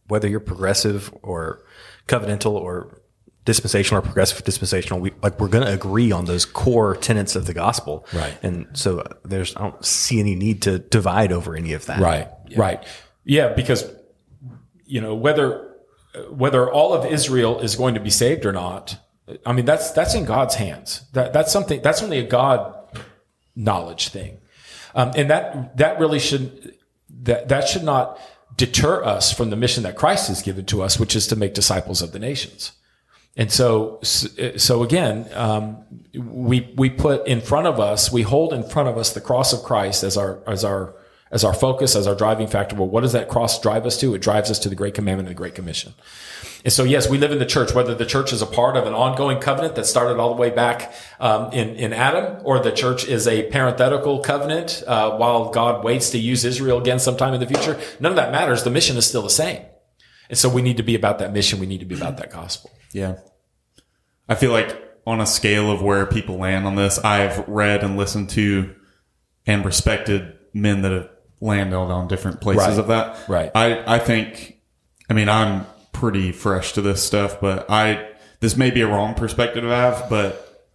[0.07, 1.65] whether you're progressive or
[2.07, 3.01] covenantal or
[3.45, 7.47] dispensational or progressive dispensational, we, like we're going to agree on those core tenets of
[7.47, 8.07] the gospel.
[8.15, 8.39] Right.
[8.45, 12.01] And so there's, I don't see any need to divide over any of that.
[12.01, 12.29] Right.
[12.57, 12.85] Right.
[13.25, 13.91] Yeah, because
[14.87, 15.64] you know whether
[16.31, 18.99] whether all of Israel is going to be saved or not.
[19.47, 21.03] I mean that's that's in God's hands.
[21.13, 22.75] That that's something that's only a God
[23.57, 24.39] knowledge thing,
[24.95, 26.77] um, and that that really should
[27.23, 28.19] that that should not
[28.57, 31.55] deter us from the mission that Christ has given to us, which is to make
[31.55, 32.73] disciples of the nations.
[33.37, 35.85] And so, so again, um,
[36.15, 39.53] we we put in front of us, we hold in front of us the cross
[39.53, 40.95] of Christ as our as our
[41.35, 42.77] as our focus, as our driving factor.
[42.77, 44.15] Well, what does that cross drive us to?
[44.15, 45.93] It drives us to the Great Commandment and the Great Commission.
[46.63, 48.87] And so, yes, we live in the church, whether the church is a part of
[48.87, 52.71] an ongoing covenant that started all the way back um, in in Adam, or the
[52.71, 57.41] church is a parenthetical covenant uh, while God waits to use Israel again sometime in
[57.41, 57.79] the future.
[57.99, 58.63] None of that matters.
[58.63, 59.63] The mission is still the same.
[60.31, 61.59] And so, we need to be about that mission.
[61.59, 62.71] We need to be about that gospel.
[62.93, 63.17] Yeah.
[64.29, 67.97] I feel like on a scale of where people land on this, I've read and
[67.97, 68.75] listened to
[69.47, 71.09] and respected men that have
[71.45, 72.79] landed on different places Right.
[72.79, 73.29] of that.
[73.29, 73.51] Right.
[73.55, 74.59] I, I think,
[75.11, 78.09] I mean, I'm pretty fresh to this stuff, but I,
[78.41, 80.67] this may be a wrong perspective I have, but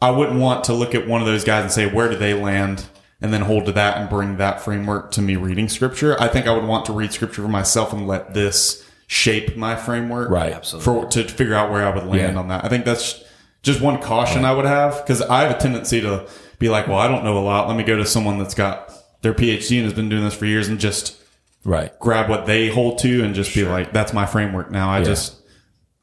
[0.00, 2.34] I wouldn't want to look at one of those guys and say, where do they
[2.34, 2.86] land?
[3.20, 6.20] And then hold to that and bring that framework to me reading scripture.
[6.20, 9.74] I think I would want to read scripture for myself and let this shape my
[9.76, 10.52] framework Right.
[10.52, 10.84] Absolutely.
[10.84, 12.38] For to figure out where I would land Yeah.
[12.38, 12.64] on that.
[12.64, 13.22] I think that's
[13.62, 16.26] just one caution I would have because I have a tendency to
[16.58, 17.68] be like, well, I don't know a lot.
[17.68, 18.92] Let me go to someone that's got
[19.26, 21.16] their PhD and has been doing this for years and just
[21.64, 21.90] Right.
[21.98, 24.88] grab what they hold to and just be like, that's my framework now.
[24.88, 25.34] I just,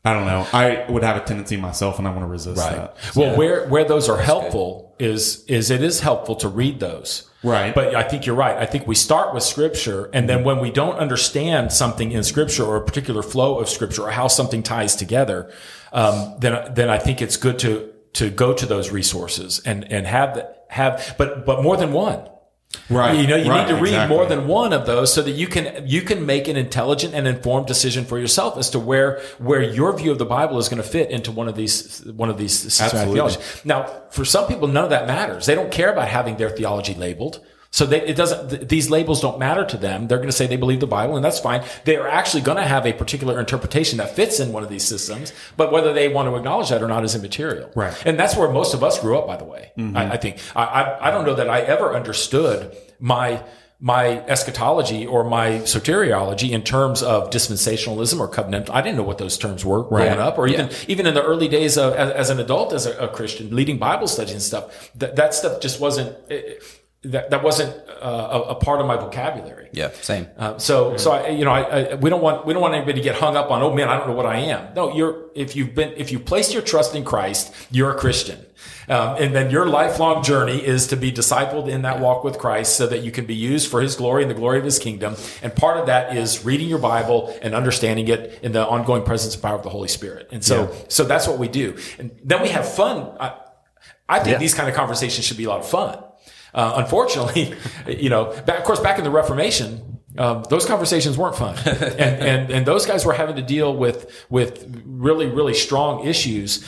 [0.03, 0.45] I don't know.
[0.51, 2.75] I would have a tendency myself and I want to resist Right.
[2.75, 2.97] that.
[3.15, 7.29] Well, where where those are helpful is is it is helpful to read those.
[7.43, 7.73] Right.
[7.73, 8.57] But I think you're right.
[8.57, 12.65] I think we start with scripture and then when we don't understand something in scripture
[12.65, 15.49] or a particular flow of scripture or how something ties together,
[15.93, 20.05] um, then then I think it's good to to go to those resources and and
[20.07, 22.19] have the, have but but more than one.
[22.89, 23.17] Right.
[23.19, 24.17] You know, you Right, need to read exactly.
[24.17, 27.27] more than one of those so that you can you can make an intelligent and
[27.27, 30.81] informed decision for yourself as to where where your view of the Bible is going
[30.81, 33.13] to fit into one of these one of these Absolutely.
[33.63, 35.45] Now, for some people, none of that matters.
[35.45, 37.39] They don't care about having their theology labeled.
[37.73, 38.49] So they, it doesn't.
[38.49, 40.07] th- These labels don't matter to them.
[40.07, 41.63] They're going to say they believe the Bible, and that's fine.
[41.85, 44.85] They are actually going to have a particular interpretation that fits in one of these
[44.85, 47.71] systems, but whether they want to acknowledge that or not is immaterial.
[47.73, 47.99] Right.
[48.05, 49.25] And that's where most of us grew up.
[49.25, 49.97] By the way, mm-hmm.
[49.97, 53.43] I, I think I, I I don't know that I ever understood my
[53.79, 58.69] my eschatology or my soteriology in terms of dispensationalism or covenant.
[58.69, 61.47] I didn't know what those terms were growing up, or even even in the early
[61.47, 64.91] days of as, as an adult as a, a Christian, leading Bible studies and stuff.
[64.93, 66.15] That that stuff just wasn't.
[66.29, 66.63] It,
[67.03, 69.69] that, that wasn't uh, a, a part of my vocabulary.
[69.73, 70.27] Yeah, same.
[70.37, 72.99] Uh, so, so I, you know, I, I, we don't want we don't want anybody
[72.99, 73.61] to get hung up on.
[73.61, 74.73] Oh man, I don't know what I am.
[74.73, 78.45] No, you're if you've been if you placed your trust in Christ, you're a Christian,
[78.87, 82.77] um, and then your lifelong journey is to be discipled in that walk with Christ,
[82.77, 85.15] so that you can be used for His glory and the glory of His kingdom.
[85.41, 89.33] And part of that is reading your Bible and understanding it in the ongoing presence
[89.33, 90.29] and power of the Holy Spirit.
[90.31, 91.75] And so, so that's what we do.
[91.99, 93.15] And then we have fun.
[93.19, 93.35] I,
[94.07, 96.03] I think these kind of conversations should be a lot of fun.
[96.53, 97.53] Uh, unfortunately,
[97.87, 102.21] you know, back, of course, back in the Reformation, um, those conversations weren't fun, and,
[102.21, 106.63] and and those guys were having to deal with with really really strong issues.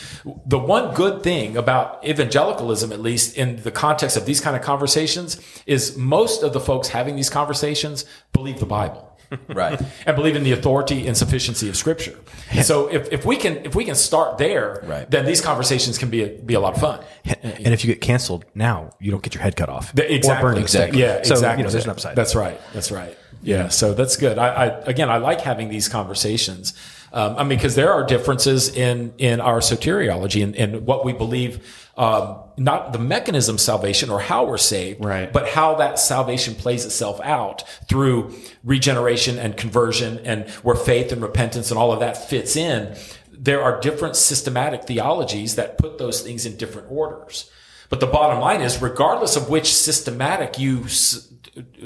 [0.47, 4.63] The one good thing about evangelicalism, at least in the context of these kind of
[4.63, 9.04] conversations, is most of the folks having these conversations believe the Bible
[9.47, 9.82] Right.
[10.05, 12.15] and believe in the authority and sufficiency of Scripture.
[12.63, 15.09] So if, if we can if we can start there, Right.
[15.09, 16.99] then these conversations can be a, be a lot of fun.
[17.43, 20.51] And if you get canceled now, you don't get your head cut off The- Exactly.
[20.53, 20.59] or.
[20.59, 21.01] Exactly.
[21.01, 21.23] Yeah.
[21.23, 21.61] So, exactly.
[21.61, 22.15] you know, there's an upside.
[22.15, 22.59] That's right.
[22.73, 23.17] That's right.
[23.41, 23.67] Yeah.
[23.69, 24.38] So that's good.
[24.38, 26.73] I, I again, I like having these conversations.
[27.16, 31.13] Um, I mean, because there are differences in in our soteriology and, and what we
[31.13, 31.66] believe,
[31.97, 35.32] um, not the mechanism salvation or how we're saved, Right.
[35.32, 38.34] but how that salvation plays itself out through
[38.66, 42.95] regeneration and conversion and where faith and repentance and all of that fits in.
[43.32, 47.49] There are different systematic theologies that put those things in different orders.
[47.89, 51.32] But the bottom line is, regardless of which systematic you s-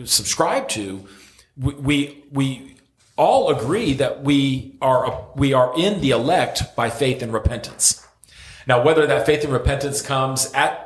[0.06, 1.06] subscribe to,
[1.58, 2.69] we, we, we
[3.20, 8.08] all agree that we are, we are in the elect by faith and repentance.
[8.66, 10.86] Now, whether that faith and repentance comes at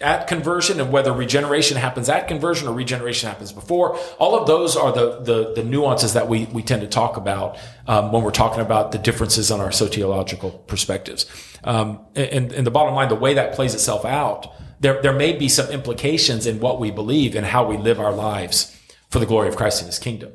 [0.00, 4.76] at conversion and whether regeneration happens at conversion or regeneration happens before, all of those
[4.76, 8.30] are the the, the nuances that we, we tend to talk about um, when we're
[8.30, 11.26] talking about the differences on our soteriological perspectives.
[11.64, 15.32] Um, and, and the bottom line, the way that plays itself out, there there may
[15.36, 18.76] be some implications in what we believe and how we live our lives
[19.08, 20.32] for the glory of Christ and His kingdom.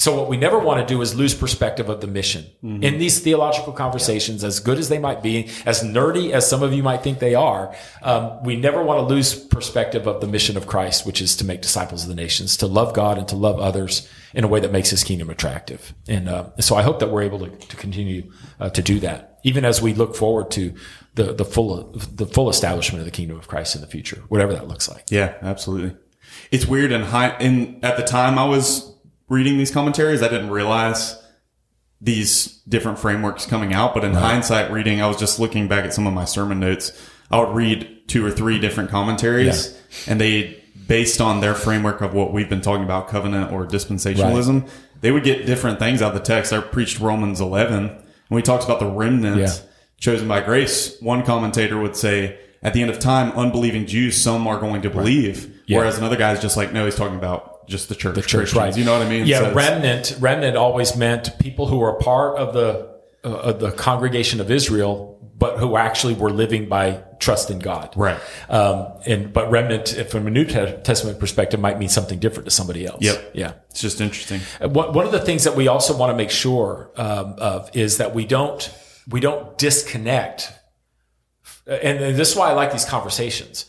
[0.00, 2.46] So what we never want to do is lose perspective of the mission
[2.82, 6.72] in these theological conversations, as good as they might be, as nerdy as some of
[6.72, 7.74] you might think they are.
[8.02, 11.44] Um, we never want to lose perspective of the mission of Christ, which is to
[11.44, 14.58] make disciples of the nations, to love God and to love others in a way
[14.60, 15.92] that makes His kingdom attractive.
[16.08, 19.38] And uh, so I hope that we're able to, to continue uh, to do that,
[19.42, 20.74] even as we look forward to
[21.14, 24.54] the the full the full establishment of the kingdom of Christ in the future, whatever
[24.54, 25.04] that looks like.
[25.10, 25.94] Yeah, absolutely.
[26.50, 27.36] It's weird and high.
[27.38, 28.90] In at the time I was
[29.30, 31.16] reading these commentaries, I didn't realize
[32.02, 33.94] these different frameworks coming out.
[33.94, 36.92] But in hindsight, reading, I was just looking back at some of my sermon notes.
[37.30, 42.12] I would read two or three different commentaries, and they, based on their framework of
[42.12, 44.68] what we've been talking about, covenant or dispensationalism,
[45.00, 46.52] they would get different things out of the text.
[46.52, 49.52] I preached Romans 11, and we talked about the remnant Yeah.
[50.00, 51.00] chosen by grace.
[51.00, 54.90] One commentator would say, at the end of time, unbelieving Jews, some are going to
[54.90, 55.54] believe.
[55.66, 55.78] Yeah.
[55.78, 58.14] Whereas another guy's just like, no, he's talking about just the church.
[58.14, 58.56] the church, Christians.
[58.58, 58.76] right?
[58.76, 59.26] You know what I mean?
[59.26, 60.16] Yeah, So remnant.
[60.20, 62.90] Remnant always meant people who were part of the
[63.22, 67.92] uh, the congregation of Israel, but who actually were living by trust in God.
[67.96, 68.18] Right.
[68.48, 72.86] Um, and but remnant, from a New Testament perspective, might mean something different to somebody
[72.86, 73.02] else.
[73.02, 73.30] Yep.
[73.34, 73.52] Yeah.
[73.70, 74.40] It's just interesting.
[74.60, 77.98] One one of the things that we also want to make sure um, of is
[77.98, 78.72] that we don't
[79.08, 80.52] we don't disconnect,
[81.66, 83.66] and, and this is why I like these conversations,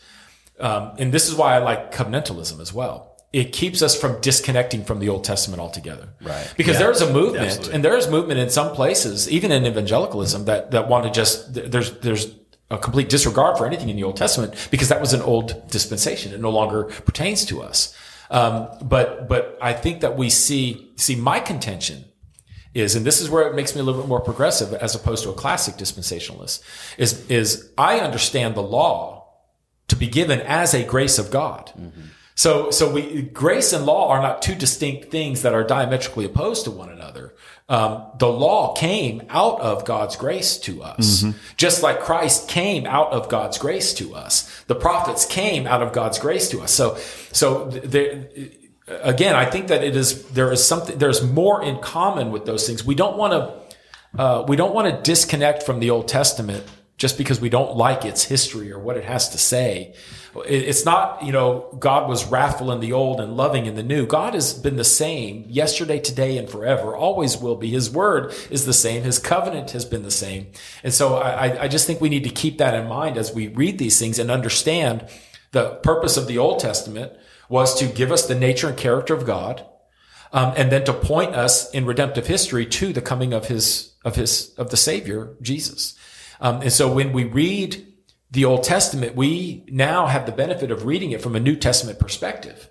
[0.60, 3.11] um, and this is why I like covenantalism as well.
[3.34, 6.53] It keeps us from disconnecting from the Old Testament altogether, Right.
[6.57, 10.45] Because there is a movement, and there is movement in some places, even in evangelicalism,
[10.45, 12.36] that that want to just there's there's
[12.69, 16.34] a complete disregard for anything in the Old Testament because that was an old dispensation;
[16.34, 17.95] it no longer pertains to us.
[18.29, 22.05] Um, but but I think that we see see my contention
[22.73, 25.23] is, and this is where it makes me a little bit more progressive as opposed
[25.23, 26.61] to a classic dispensationalist,
[26.97, 29.27] is is I understand the law
[29.88, 31.71] to be given as a grace of God.
[32.42, 36.64] So, so we grace and law are not two distinct things that are diametrically opposed
[36.64, 37.36] to one another.
[37.70, 41.24] Um, the law came out of God's grace to us,
[41.56, 44.64] just like Christ came out of God's grace to us.
[44.64, 46.74] The prophets came out of God's grace to us.
[46.74, 46.96] So,
[47.32, 48.28] so there,
[48.88, 52.66] again, I think that it is there is something there's more in common with those
[52.66, 52.84] things.
[52.84, 56.64] We don't want to uh, we don't want to disconnect from the Old Testament
[57.02, 59.91] just because we don't like its history or what it has to say.
[60.45, 64.06] It's not, you know, God was wrathful in the old and loving in the new.
[64.06, 67.72] God has been the same yesterday, today, and forever, always will be.
[67.72, 69.02] His word is the same.
[69.02, 70.52] His covenant has been the same.
[70.84, 73.47] And so I, I- just think we need to keep that in mind as we
[73.47, 75.08] read these things and understand
[75.54, 77.14] the purpose of the Old Testament
[77.49, 79.66] was to give us the nature and character of God
[80.34, 84.16] um, and then to point us in redemptive history to the coming of his of
[84.16, 85.97] his of the Savior Jesus.
[86.42, 87.86] Um, and so when we read
[88.32, 92.00] the Old Testament, we now have the benefit of reading it from a New Testament
[92.00, 92.70] perspective.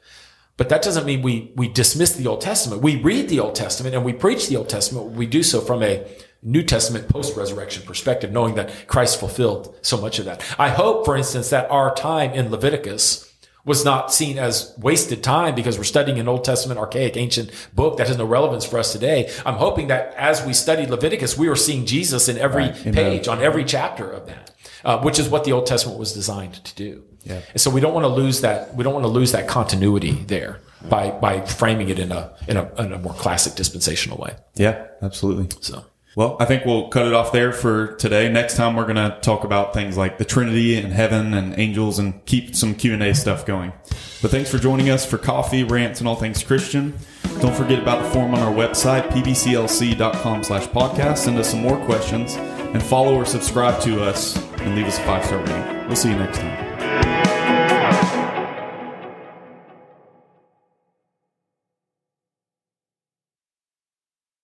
[0.57, 2.83] But that doesn't mean we we dismiss the Old Testament.
[2.83, 5.13] We read the Old Testament and we preach the Old Testament.
[5.13, 6.07] We do so from a
[6.43, 10.43] New Testament post-resurrection perspective, knowing that Christ fulfilled so much of that.
[10.59, 13.30] I hope, for instance, that our time in Leviticus
[13.65, 17.99] was not seen as wasted time because we're studying an Old Testament, archaic, ancient book
[17.99, 19.31] that has no relevance for us today.
[19.45, 23.41] I'm hoping that as we studied Leviticus, we were seeing Jesus in every page, on
[23.41, 24.51] every chapter of that,
[24.85, 27.05] uh, which is what the Old Testament was designed to do.
[27.25, 27.41] Yeah.
[27.53, 28.75] And so we don't want to lose that.
[28.75, 32.57] We don't want to lose that continuity there by by framing it in a in
[32.57, 34.37] a, in a more classic dispensational way.
[34.55, 35.49] Yeah, absolutely.
[35.61, 35.85] So.
[36.17, 38.29] Well, I think we'll cut it off there for today.
[38.29, 42.01] Next time, we're going to talk about things like the Trinity and heaven and angels
[42.01, 43.73] and keep some Q&A stuff going.
[44.21, 46.99] But thanks for joining us for coffee, rants, and all things Christian.
[47.41, 51.19] Don't forget about the form on our website, pbclc.com slash podcast.
[51.19, 55.03] Send us some more questions and follow or subscribe to us and leave us a
[55.03, 55.87] five-star rating.
[55.87, 56.70] We'll see you next time.